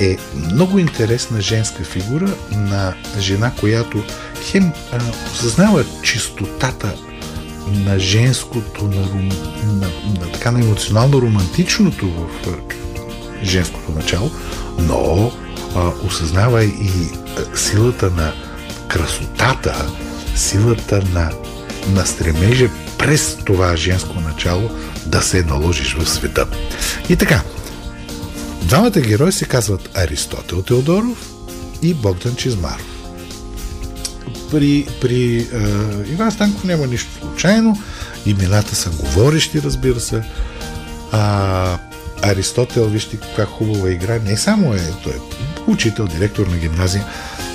е 0.00 0.16
много 0.34 0.78
интересна 0.78 1.40
женска 1.40 1.84
фигура 1.84 2.34
на 2.50 2.94
жена, 3.18 3.52
която 3.60 4.04
хем 4.42 4.72
а, 4.92 4.98
осъзнава 5.32 5.84
чистотата 6.02 6.94
на 7.68 7.98
женското, 7.98 8.84
на, 8.84 9.00
на, 9.72 9.90
на, 10.20 10.32
така 10.32 10.50
на 10.50 10.60
емоционално 10.60 11.22
романтичното 11.22 12.08
в 12.08 12.46
женското 13.42 13.92
начало, 13.92 14.30
но 14.78 15.32
а, 15.76 15.92
осъзнава 16.06 16.64
и 16.64 16.90
а, 17.36 17.56
силата 17.56 18.10
на 18.10 18.32
красотата, 18.88 19.86
силата 20.36 21.02
на, 21.12 21.30
на 21.94 22.06
стремежа 22.06 22.70
през 22.98 23.36
това 23.36 23.76
женско 23.76 24.20
начало 24.20 24.70
да 25.06 25.22
се 25.22 25.42
наложиш 25.42 25.94
в 25.94 26.08
света. 26.08 26.46
И 27.08 27.16
така, 27.16 27.42
двамата 28.62 29.00
герои 29.00 29.32
се 29.32 29.44
казват 29.44 29.90
Аристотел 29.94 30.62
Теодоров 30.62 31.30
и 31.82 31.94
Богдан 31.94 32.36
Чизмаров. 32.36 32.89
При, 34.50 34.86
при 35.00 35.38
е, 35.38 36.12
Иван 36.12 36.32
Станков 36.32 36.64
няма 36.64 36.86
нищо 36.86 37.10
случайно. 37.20 37.82
Имената 38.26 38.74
са 38.74 38.90
говорещи, 38.90 39.62
разбира 39.62 40.00
се. 40.00 40.22
А, 41.12 41.78
Аристотел, 42.22 42.86
вижте 42.86 43.16
каква 43.16 43.44
хубава 43.44 43.90
игра. 43.90 44.18
Не 44.18 44.36
само 44.36 44.74
е, 44.74 44.80
той 45.02 45.12
е 45.12 45.16
учител, 45.66 46.06
директор 46.06 46.46
на 46.46 46.56
гимназия 46.56 47.04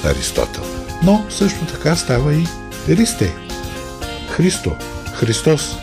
Аристотел. 0.03 0.63
Но 1.03 1.25
също 1.29 1.65
така 1.65 1.95
става 1.95 2.33
и 2.33 2.47
Ристе. 2.89 3.33
Христо. 4.29 4.71
Христос. 5.13 5.75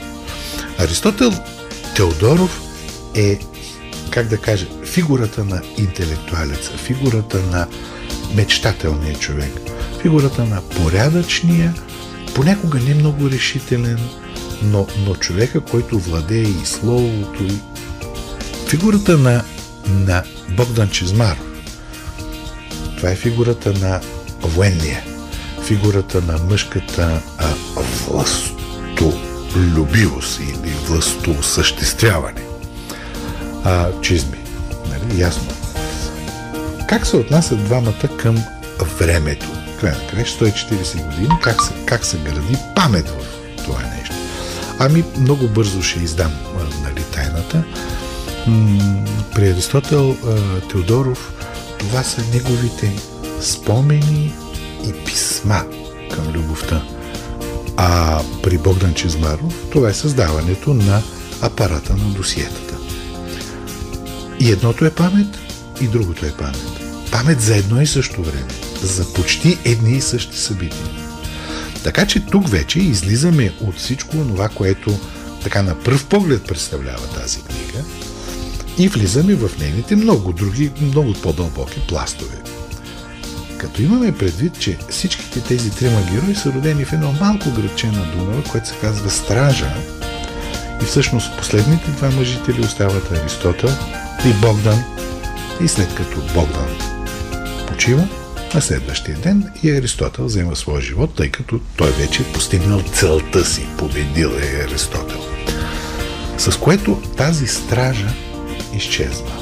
Аристотел 0.78 1.32
Теодоров 1.96 2.62
е, 3.14 3.38
как 4.10 4.28
да 4.28 4.38
кажа, 4.38 4.66
фигурата 4.84 5.44
на 5.44 5.62
интелектуалеца, 5.78 6.70
фигурата 6.70 7.40
на 7.42 7.66
мечтателния 8.34 9.14
човек, 9.14 9.52
фигурата 10.02 10.44
на 10.44 10.62
порядъчния, 10.62 11.74
понякога 12.34 12.78
не 12.78 12.94
много 12.94 13.30
решителен, 13.30 13.98
но, 14.62 14.86
но 15.06 15.14
човека, 15.14 15.60
който 15.60 15.98
владее 15.98 16.42
и 16.42 16.66
словото, 16.66 17.44
и 17.44 17.58
фигурата 18.68 19.18
на, 19.18 19.44
на 19.88 20.22
Богдан 20.56 20.90
Чизмаров. 20.90 21.46
Това 22.96 23.10
е 23.10 23.16
фигурата 23.16 23.72
на 23.72 24.00
военния, 24.40 25.04
фигурата 25.64 26.22
на 26.22 26.38
мъжката 26.38 27.22
а, 27.38 27.48
властолюбивост 28.06 30.40
или 30.40 30.72
властосъществяване. 30.86 32.42
А, 33.64 34.00
чизми, 34.00 34.38
нали, 34.88 35.20
ясно. 35.20 35.48
Как 36.88 37.06
се 37.06 37.16
отнасят 37.16 37.64
двамата 37.64 38.08
към 38.18 38.44
времето? 38.98 39.61
Край 39.82 39.92
на 39.92 40.06
край, 40.06 40.24
140 40.24 41.04
години, 41.04 41.28
как 41.42 41.62
се, 41.62 41.72
как 41.86 42.04
се 42.04 42.18
гради 42.18 42.56
памет 42.76 43.08
в 43.08 43.16
това 43.64 43.80
нещо? 43.98 44.14
Ами, 44.78 45.04
много 45.18 45.48
бързо 45.48 45.82
ще 45.82 46.00
издам 46.00 46.32
нали, 46.82 47.04
тайната. 47.12 47.64
При 49.34 49.50
Аристотел 49.50 50.16
Теодоров 50.70 51.32
това 51.78 52.02
са 52.02 52.22
неговите 52.34 52.92
спомени 53.40 54.34
и 54.86 55.04
писма 55.04 55.64
към 56.14 56.32
любовта. 56.32 56.82
А 57.76 58.20
при 58.42 58.58
Богдан 58.58 58.94
Чизмаров 58.94 59.70
това 59.72 59.88
е 59.88 59.94
създаването 59.94 60.74
на 60.74 61.02
апарата 61.40 61.96
на 61.96 62.04
досиетата. 62.04 62.76
И 64.40 64.52
едното 64.52 64.84
е 64.84 64.90
памет, 64.90 65.38
и 65.80 65.86
другото 65.86 66.26
е 66.26 66.32
памет. 66.32 66.80
Памет 67.10 67.40
за 67.40 67.56
едно 67.56 67.80
и 67.80 67.86
също 67.86 68.22
време, 68.22 68.48
за 68.86 69.12
почти 69.12 69.58
едни 69.64 69.96
и 69.96 70.00
същи 70.00 70.38
събития. 70.38 70.90
Така 71.82 72.06
че 72.06 72.26
тук 72.26 72.48
вече 72.48 72.78
излизаме 72.78 73.52
от 73.60 73.76
всичко 73.76 74.16
това, 74.16 74.48
което 74.48 74.98
така 75.42 75.62
на 75.62 75.80
пръв 75.80 76.06
поглед 76.06 76.44
представлява 76.44 77.06
тази 77.06 77.42
книга 77.42 77.84
и 78.78 78.88
влизаме 78.88 79.34
в 79.34 79.50
нейните 79.58 79.96
много 79.96 80.32
други, 80.32 80.70
много 80.80 81.12
по-дълбоки 81.12 81.80
пластове. 81.88 82.36
Като 83.58 83.82
имаме 83.82 84.18
предвид, 84.18 84.58
че 84.58 84.78
всичките 84.90 85.40
тези 85.40 85.70
трима 85.70 86.02
герои 86.12 86.34
са 86.34 86.52
родени 86.52 86.84
в 86.84 86.92
едно 86.92 87.12
малко 87.12 87.50
градче 87.50 87.86
на 87.86 88.12
Дунава, 88.12 88.42
което 88.44 88.68
се 88.68 88.74
казва 88.80 89.10
Стража, 89.10 89.74
и 90.82 90.84
всъщност 90.84 91.36
последните 91.38 91.90
два 91.90 92.10
мъжители 92.10 92.60
остават 92.60 93.12
Аристотел 93.12 93.70
и 94.26 94.32
Богдан, 94.40 94.84
и 95.64 95.68
след 95.68 95.94
като 95.94 96.20
Богдан 96.34 96.78
почива, 97.68 98.08
на 98.54 98.60
следващия 98.60 99.16
ден 99.16 99.50
и 99.62 99.70
Аристотел 99.70 100.24
взема 100.24 100.56
своя 100.56 100.80
живот, 100.80 101.14
тъй 101.16 101.30
като 101.30 101.60
той 101.76 101.90
вече 101.90 102.22
е 102.22 102.32
постигнал 102.32 102.82
целта 102.94 103.44
си, 103.44 103.66
победил 103.78 104.28
е 104.28 104.64
Аристотел. 104.64 105.20
С 106.38 106.58
което 106.58 107.02
тази 107.16 107.46
стража 107.46 108.08
изчезва. 108.76 109.32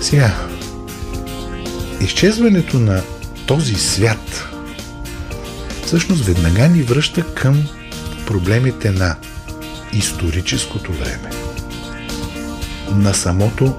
Сега, 0.00 0.34
изчезването 2.00 2.78
на 2.78 3.02
този 3.46 3.74
свят 3.74 4.48
всъщност 5.86 6.24
веднага 6.24 6.68
ни 6.68 6.82
връща 6.82 7.34
към 7.34 7.68
проблемите 8.26 8.90
на 8.90 9.16
историческото 9.92 10.92
време, 10.92 11.30
на 12.88 13.14
самото 13.14 13.74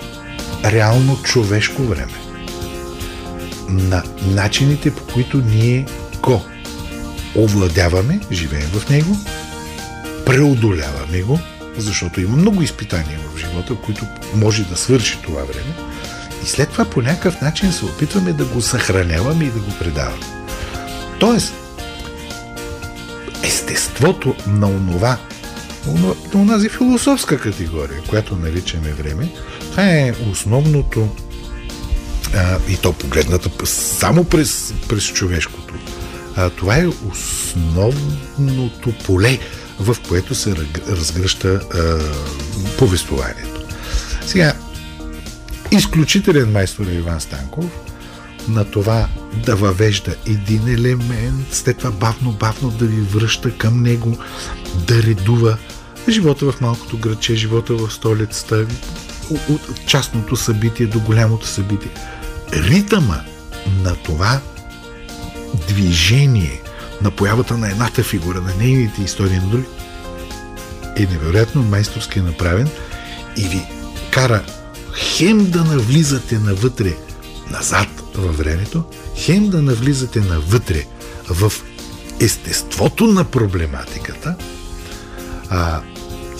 реално 0.65 1.23
човешко 1.23 1.83
време, 1.83 2.26
на 3.69 4.03
начините 4.25 4.95
по 4.95 5.13
които 5.13 5.37
ние 5.37 5.85
го 6.21 6.41
овладяваме, 7.35 8.19
живеем 8.31 8.69
в 8.73 8.89
него, 8.89 9.17
преодоляваме 10.25 11.21
го, 11.21 11.39
защото 11.77 12.21
има 12.21 12.37
много 12.37 12.61
изпитания 12.61 13.19
в 13.19 13.39
живота, 13.39 13.75
които 13.75 14.05
може 14.35 14.63
да 14.63 14.77
свърши 14.77 15.17
това 15.23 15.41
време. 15.43 15.73
И 16.43 16.47
след 16.47 16.69
това 16.69 16.85
по 16.85 17.01
някакъв 17.01 17.41
начин 17.41 17.71
се 17.71 17.85
опитваме 17.85 18.33
да 18.33 18.45
го 18.45 18.61
съхраняваме 18.61 19.43
и 19.43 19.49
да 19.49 19.59
го 19.59 19.71
предаваме. 19.79 20.25
Тоест, 21.19 21.53
естеството 23.43 24.35
на 24.47 24.67
онова, 24.67 25.17
на 25.87 26.41
онази 26.41 26.69
философска 26.69 27.39
категория, 27.39 28.01
която 28.09 28.35
наричаме 28.35 28.93
време, 28.93 29.29
това 29.71 29.83
е 29.83 30.13
основното 30.31 31.09
а, 32.35 32.57
и 32.69 32.77
то 32.77 32.93
погледната 32.93 33.65
само 33.65 34.23
през, 34.23 34.73
през 34.89 35.07
човешкото. 35.07 35.73
А, 36.35 36.49
това 36.49 36.77
е 36.77 36.87
основното 37.09 38.93
поле, 39.05 39.39
в 39.79 39.97
което 40.07 40.35
се 40.35 40.55
разгръща 40.89 41.49
а, 41.49 41.99
повествованието. 42.77 43.61
Сега, 44.25 44.53
изключителен 45.71 46.51
майстор 46.51 46.85
е 46.87 46.93
Иван 46.93 47.21
Станков 47.21 47.65
на 48.47 48.65
това 48.65 49.07
да 49.45 49.55
въвежда 49.55 50.15
един 50.25 50.67
елемент, 50.67 51.53
след 51.53 51.77
това 51.77 51.91
бавно-бавно 51.91 52.69
да 52.69 52.85
ви 52.85 53.01
връща 53.01 53.57
към 53.57 53.81
него, 53.81 54.17
да 54.87 55.03
редува 55.03 55.57
живота 56.09 56.51
в 56.51 56.61
малкото 56.61 56.97
градче, 56.97 57.35
живота 57.35 57.73
в 57.73 57.93
столицата, 57.93 58.67
от 59.49 59.85
частното 59.85 60.35
събитие 60.35 60.85
до 60.85 60.99
голямото 60.99 61.47
събитие. 61.47 61.91
Ритъма 62.53 63.21
на 63.83 63.95
това 63.95 64.41
движение, 65.67 66.61
на 67.01 67.11
появата 67.11 67.57
на 67.57 67.69
едната 67.69 68.03
фигура, 68.03 68.41
на 68.41 68.55
нейните 68.55 69.01
истории 69.01 69.37
на 69.37 69.47
други, 69.47 69.67
е 70.95 71.05
невероятно 71.05 71.63
майсторски 71.63 72.21
направен 72.21 72.69
и 73.37 73.47
ви 73.47 73.61
кара 74.11 74.43
хем 74.93 75.45
да 75.51 75.63
навлизате 75.63 76.39
навътре, 76.39 76.95
назад 77.51 77.87
във 78.15 78.37
времето, 78.37 78.83
хем 79.15 79.49
да 79.49 79.61
навлизате 79.61 80.19
навътре 80.19 80.85
в 81.29 81.53
естеството 82.19 83.07
на 83.07 83.23
проблематиката, 83.23 84.35
а, 85.49 85.81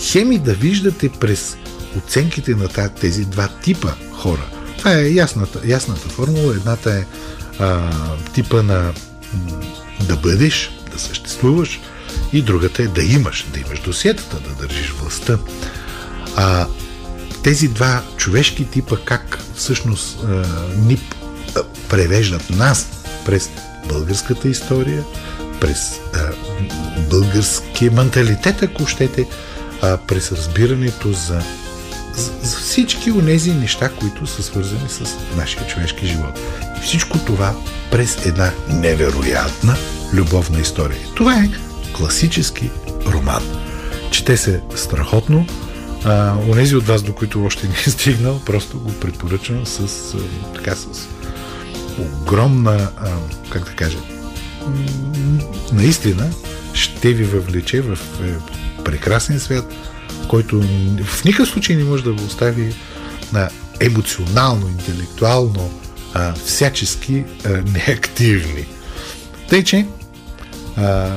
хем 0.00 0.32
и 0.32 0.38
да 0.38 0.54
виждате 0.54 1.08
през 1.08 1.56
оценките 1.96 2.54
на 2.54 2.68
тези 2.88 3.24
два 3.24 3.48
типа 3.48 3.92
хора. 4.12 4.57
Това 4.78 4.94
е 4.94 5.08
ясната, 5.08 5.60
ясната 5.64 6.08
формула. 6.08 6.54
Едната 6.54 6.94
е 6.94 7.04
а, 7.58 7.90
типа 8.34 8.62
на 8.62 8.92
да 10.08 10.16
бъдеш, 10.16 10.70
да 10.92 10.98
съществуваш, 10.98 11.80
и 12.32 12.42
другата 12.42 12.82
е 12.82 12.86
да 12.86 13.02
имаш, 13.02 13.46
да 13.52 13.60
имаш 13.60 13.80
досиетата, 13.80 14.36
да 14.40 14.66
държиш 14.66 14.90
властта. 14.90 15.38
А, 16.36 16.66
тези 17.42 17.68
два 17.68 18.02
човешки 18.16 18.70
типа 18.70 18.96
как 19.04 19.38
всъщност 19.54 20.18
а, 20.24 20.44
ни 20.76 21.00
превеждат 21.88 22.50
нас 22.50 22.86
през 23.24 23.50
българската 23.88 24.48
история, 24.48 25.04
през 25.60 26.00
а, 26.14 26.30
българския 27.10 27.92
менталитет, 27.92 28.62
ако 28.62 28.86
щете, 28.86 29.26
а, 29.82 29.96
през 29.96 30.32
разбирането 30.32 31.12
за, 31.12 31.42
за, 32.18 32.58
всички 32.58 33.10
от 33.10 33.24
неща, 33.54 33.88
които 33.88 34.26
са 34.26 34.42
свързани 34.42 34.88
с 34.88 35.16
нашия 35.36 35.66
човешки 35.66 36.06
живот. 36.06 36.40
И 36.78 36.80
всичко 36.80 37.18
това 37.18 37.54
през 37.90 38.26
една 38.26 38.52
невероятна 38.68 39.76
любовна 40.12 40.60
история. 40.60 41.00
Това 41.16 41.34
е 41.34 41.50
класически 41.96 42.70
роман. 43.06 43.42
Чете 44.10 44.36
се 44.36 44.60
страхотно. 44.76 45.46
А, 46.04 46.34
онези 46.48 46.76
от 46.76 46.86
вас, 46.86 47.02
до 47.02 47.14
които 47.14 47.44
още 47.44 47.68
не 47.68 47.74
е 47.86 47.90
стигнал, 47.90 48.40
просто 48.46 48.80
го 48.80 48.92
препоръчвам 48.92 49.66
с, 49.66 50.16
така, 50.54 50.74
с 50.74 51.08
огромна, 51.98 52.90
а, 52.96 53.10
как 53.50 53.64
да 53.64 53.70
кажа, 53.70 53.98
наистина 55.72 56.30
ще 56.72 57.12
ви 57.12 57.24
въвлече 57.24 57.80
в 57.80 57.98
е, 58.22 58.34
прекрасен 58.84 59.40
свят, 59.40 59.74
който 60.28 60.60
в 61.04 61.24
никакъв 61.24 61.48
случай 61.48 61.76
не 61.76 61.84
може 61.84 62.04
да 62.04 62.12
го 62.12 62.24
остави 62.24 62.74
на 63.32 63.48
емоционално, 63.80 64.68
интелектуално, 64.68 65.70
а, 66.14 66.32
всячески 66.32 67.24
а, 67.44 67.48
неактивни. 67.48 68.66
Тъй, 69.48 69.64
че 69.64 69.86
а, 70.76 71.10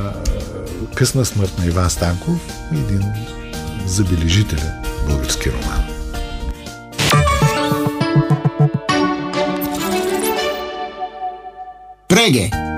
късна 0.96 1.26
смърт 1.26 1.60
на 1.60 1.66
Иван 1.66 1.90
Станков 1.90 2.40
един 2.72 3.04
забележителен 3.86 4.72
български 5.08 5.52
роман. 5.52 5.84
Преге! 12.08 12.71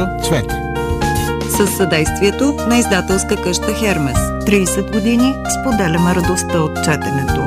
Синьото 0.00 0.24
цвете 0.28 0.54
Със 1.56 1.76
съдействието 1.76 2.54
на 2.68 2.78
издателска 2.78 3.42
къща 3.42 3.74
Хермес. 3.74 4.18
30 4.18 4.92
години 4.92 5.34
споделяме 5.60 6.14
радостта 6.14 6.60
от 6.60 6.84
четенето. 6.84 7.42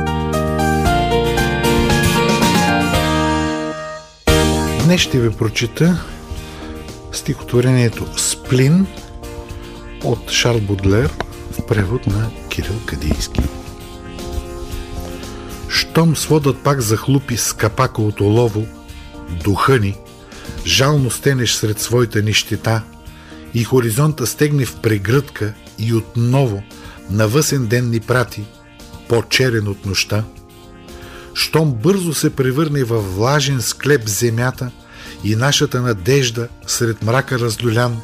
Днес 4.85 5.01
ще 5.01 5.19
ви 5.19 5.31
прочита 5.31 6.03
стихотворението 7.11 8.19
Сплин 8.19 8.87
от 10.03 10.31
Шарл 10.31 10.59
Будлер 10.59 11.13
в 11.51 11.65
превод 11.65 12.07
на 12.07 12.29
Кирил 12.49 12.79
Кадийски. 12.85 13.41
Щом 15.69 16.15
сводът 16.15 16.63
пак 16.63 16.81
захлупи 16.81 17.37
с 17.37 17.53
капака 17.53 18.01
от 18.01 18.21
олово, 18.21 18.65
духа 19.43 19.79
ни, 19.79 19.97
жално 20.65 21.11
стенеш 21.11 21.53
сред 21.53 21.79
своите 21.79 22.21
нищета 22.21 22.81
и 23.53 23.63
хоризонта 23.63 24.27
стегне 24.27 24.65
в 24.65 24.75
прегръдка 24.75 25.53
и 25.79 25.93
отново 25.93 26.63
на 27.09 27.27
въсен 27.27 27.67
ден 27.67 27.89
ни 27.89 27.99
прати, 27.99 28.43
по-черен 29.09 29.67
от 29.67 29.85
нощта, 29.85 30.23
щом 31.33 31.73
бързо 31.73 32.13
се 32.13 32.29
превърне 32.29 32.83
в 32.83 33.01
влажен 33.01 33.61
склеп 33.61 34.07
земята 34.07 34.71
и 35.23 35.35
нашата 35.35 35.81
надежда 35.81 36.47
сред 36.67 37.03
мрака 37.03 37.39
раздолян, 37.39 38.01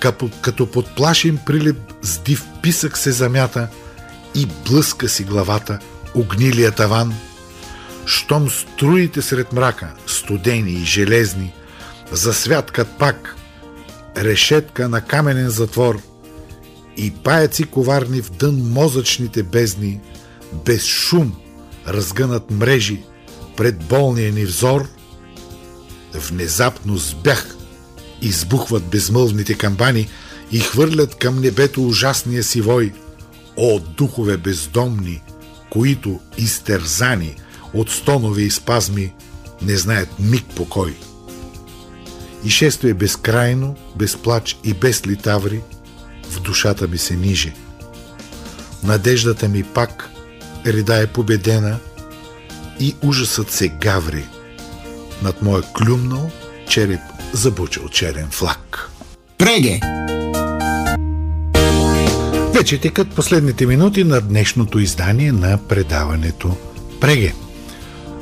като, 0.00 0.30
като 0.42 0.70
под 0.70 0.96
плашен 0.96 1.38
прилип 1.46 1.76
с 2.02 2.18
див 2.18 2.44
писък 2.62 2.96
се 2.96 3.12
замята 3.12 3.68
и 4.34 4.46
блъска 4.68 5.08
си 5.08 5.24
главата 5.24 5.78
огнилия 6.14 6.70
таван, 6.72 7.14
щом 8.06 8.50
струите 8.50 9.22
сред 9.22 9.52
мрака, 9.52 9.94
студени 10.06 10.72
и 10.72 10.84
железни, 10.84 11.54
засвяткат 12.12 12.88
пак 12.98 13.36
решетка 14.16 14.88
на 14.88 15.00
каменен 15.00 15.48
затвор 15.48 16.00
и 16.96 17.10
паяци 17.10 17.64
коварни 17.64 18.22
в 18.22 18.30
дън 18.30 18.56
мозъчните 18.56 19.42
бездни, 19.42 20.00
без 20.64 20.84
шум 20.86 21.36
разгънат 21.88 22.50
мрежи 22.50 23.02
пред 23.56 23.84
болния 23.84 24.32
ни 24.32 24.44
взор, 24.44 24.88
внезапно 26.14 26.96
сбях 26.96 27.56
избухват 28.22 28.84
безмълвните 28.84 29.54
камбани 29.54 30.08
и 30.52 30.60
хвърлят 30.60 31.14
към 31.14 31.40
небето 31.40 31.86
ужасния 31.86 32.42
си 32.42 32.60
вой. 32.60 32.92
О, 33.56 33.78
духове 33.78 34.36
бездомни, 34.36 35.22
които, 35.70 36.20
изтерзани 36.38 37.36
от 37.74 37.90
стонове 37.90 38.42
и 38.42 38.50
спазми, 38.50 39.14
не 39.62 39.76
знаят 39.76 40.08
миг 40.18 40.44
покой. 40.56 40.94
И 42.44 42.50
шесто 42.50 42.86
е 42.86 42.94
безкрайно, 42.94 43.76
без 43.96 44.16
плач 44.16 44.58
и 44.64 44.74
без 44.74 45.06
литаври, 45.06 45.60
в 46.30 46.40
душата 46.40 46.88
ми 46.88 46.98
се 46.98 47.16
ниже. 47.16 47.54
Надеждата 48.82 49.48
ми 49.48 49.62
пак 49.62 50.10
реда 50.66 51.02
е 51.02 51.06
победена 51.06 51.78
и 52.80 52.94
ужасът 53.02 53.50
се 53.50 53.68
гаври. 53.68 54.24
Над 55.22 55.42
моя 55.42 55.62
клюмнал 55.62 56.30
череп 56.68 57.00
забучал 57.32 57.88
черен 57.88 58.28
флаг. 58.30 58.90
Преге! 59.38 59.80
Вече 62.54 62.78
текат 62.78 63.14
последните 63.14 63.66
минути 63.66 64.04
на 64.04 64.20
днешното 64.20 64.78
издание 64.78 65.32
на 65.32 65.58
предаването 65.68 66.56
Преге. 67.00 67.34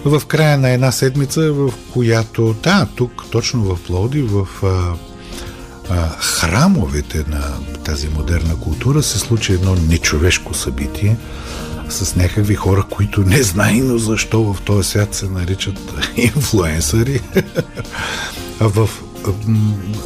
В 0.05 0.23
края 0.27 0.59
на 0.59 0.71
една 0.71 0.93
седмица, 0.93 1.53
в 1.53 1.73
която, 1.93 2.57
да, 2.63 2.87
тук, 2.95 3.25
точно 3.31 3.63
в 3.63 3.83
Плоди, 3.87 4.23
в 4.23 4.49
а, 4.63 4.95
а, 5.91 6.09
храмовете 6.09 7.25
на 7.29 7.43
тази 7.85 8.09
модерна 8.09 8.57
култура 8.57 9.03
се 9.03 9.19
случи 9.19 9.53
едно 9.53 9.75
нечовешко 9.75 10.55
събитие 10.55 11.17
с 11.89 12.17
някакви 12.17 12.55
хора, 12.55 12.85
които 12.91 13.21
не 13.21 13.43
знайно 13.43 13.99
защо 13.99 14.43
в 14.43 14.61
този 14.65 14.89
свят 14.89 15.15
се 15.15 15.29
наричат 15.29 15.79
инфлуенсъри. 16.17 17.21
в 18.61 18.89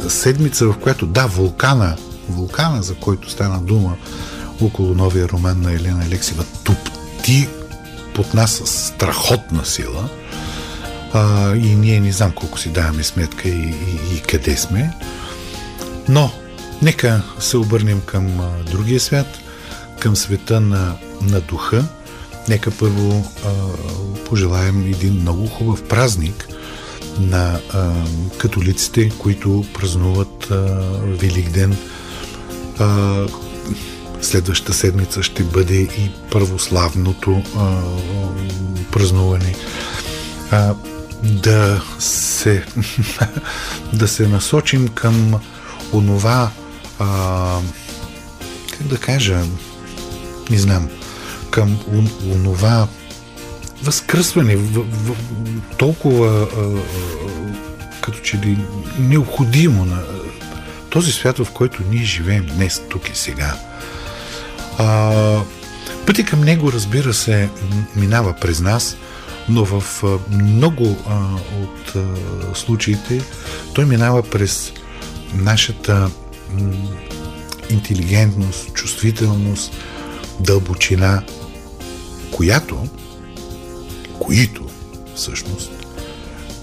седмица, 0.07 0.65
в 0.65 0.77
която, 0.77 1.05
да, 1.05 1.27
вулкана, 1.27 1.97
вулкана, 2.29 2.83
за 2.83 2.95
който 2.95 3.29
стана 3.29 3.59
дума 3.59 3.95
около 4.61 4.93
новия 4.93 5.29
роман 5.29 5.61
на 5.61 5.73
Елена 5.73 6.03
Алексева, 6.05 6.43
тупти 6.63 7.47
под 8.15 8.33
нас 8.33 8.61
страхотна 8.65 9.65
сила 9.65 10.09
а, 11.13 11.55
и 11.55 11.75
ние 11.75 11.99
не 11.99 12.11
знам 12.11 12.31
колко 12.31 12.59
си 12.59 12.69
даваме 12.69 13.03
сметка 13.03 13.49
и, 13.49 13.51
и, 13.51 14.17
и 14.17 14.21
къде 14.21 14.57
сме. 14.57 14.93
Но, 16.09 16.31
нека 16.81 17.21
се 17.39 17.57
обърнем 17.57 18.01
към 18.05 18.39
а, 18.39 18.71
другия 18.71 18.99
свят, 18.99 19.27
към 19.99 20.15
света 20.15 20.61
на, 20.61 20.95
на 21.21 21.41
духа. 21.41 21.85
Нека 22.49 22.71
първо 22.71 23.25
а, 23.45 23.49
пожелаем 24.25 24.85
един 24.85 25.13
много 25.13 25.47
хубав 25.47 25.83
празник 25.83 26.47
на 27.19 27.59
а, 27.73 27.91
католиците, 28.37 29.09
които 29.09 29.65
празнуват 29.73 30.51
а, 30.51 30.55
Великден. 31.03 31.77
А, 32.79 33.15
следващата 34.21 34.73
седмица 34.73 35.23
ще 35.23 35.43
бъде 35.43 35.75
и 35.75 36.11
православното 36.31 37.43
а, 37.57 37.81
празнуване. 38.91 39.55
А, 40.51 40.73
да 41.23 41.81
се 41.99 42.65
да 43.93 44.07
се 44.07 44.27
насочим 44.27 44.87
към 44.87 45.39
онова 45.93 46.51
а, 46.99 47.59
как 48.71 48.87
да 48.87 48.97
кажа 48.97 49.41
не 50.49 50.57
знам 50.57 50.89
към 51.51 51.79
онова 52.33 52.87
възкръсване 53.83 54.55
в, 54.55 54.83
в, 54.83 55.15
толкова 55.77 56.47
а, 56.57 56.81
като 58.01 58.19
че 58.19 58.37
ли 58.37 58.57
необходимо 58.99 59.85
на 59.85 60.03
този 60.89 61.11
свят, 61.11 61.37
в 61.37 61.51
който 61.53 61.83
ние 61.91 62.03
живеем 62.03 62.45
днес, 62.45 62.81
тук 62.89 63.09
и 63.09 63.15
сега. 63.15 63.55
А, 64.77 65.41
пъти 66.05 66.25
към 66.25 66.41
него, 66.41 66.71
разбира 66.71 67.13
се, 67.13 67.49
минава 67.95 68.33
през 68.41 68.59
нас, 68.59 68.97
но 69.49 69.65
в 69.65 70.03
много 70.29 70.97
а, 71.09 71.19
от 71.61 71.95
а, 71.95 72.55
случаите 72.55 73.21
той 73.73 73.85
минава 73.85 74.23
през 74.23 74.71
нашата 75.33 76.09
м, 76.53 76.73
интелигентност, 77.69 78.73
чувствителност, 78.73 79.71
дълбочина, 80.39 81.23
която, 82.31 82.87
които 84.19 84.65
всъщност 85.15 85.71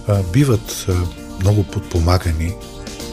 а, 0.08 0.22
биват 0.32 0.86
а, 0.88 0.94
много 1.40 1.64
подпомагани 1.64 2.52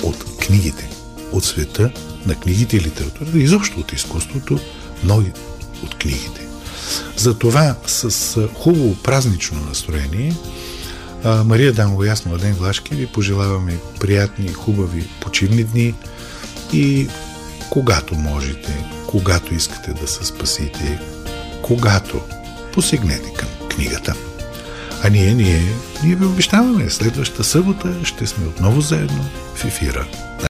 от 0.03 0.37
книгите, 0.37 0.89
от 1.31 1.45
света 1.45 1.91
на 2.25 2.35
книгите 2.35 2.77
и 2.77 2.81
литературата, 2.81 3.37
изобщо 3.37 3.79
от 3.79 3.93
изкуството, 3.93 4.59
но 5.03 5.23
от 5.83 5.95
книгите. 5.95 6.47
Затова 7.17 7.75
с 7.87 8.47
хубаво 8.53 8.95
празнично 9.03 9.65
настроение 9.69 10.33
Мария 11.45 11.73
Дамова 11.73 12.07
и 12.07 12.09
аз, 12.09 12.25
Младен 12.25 12.53
Влашки, 12.53 12.95
ви 12.95 13.07
пожелаваме 13.07 13.77
приятни 13.99 14.47
хубави 14.47 15.07
почивни 15.21 15.63
дни 15.63 15.95
и 16.73 17.07
когато 17.69 18.15
можете, 18.15 18.85
когато 19.07 19.53
искате 19.53 19.93
да 19.93 20.07
се 20.07 20.25
спасите, 20.25 20.99
когато 21.61 22.21
посегнете 22.73 23.33
към 23.33 23.49
книгата. 23.69 24.15
А 25.03 25.09
ние, 25.09 25.33
ние, 25.33 25.63
ние 26.03 26.15
ви 26.15 26.25
обещаваме, 26.25 26.89
следващата 26.89 27.43
събота 27.43 27.93
ще 28.03 28.27
сме 28.27 28.47
отново 28.47 28.81
заедно 28.81 29.25
в 29.55 29.65
ефира 29.65 30.07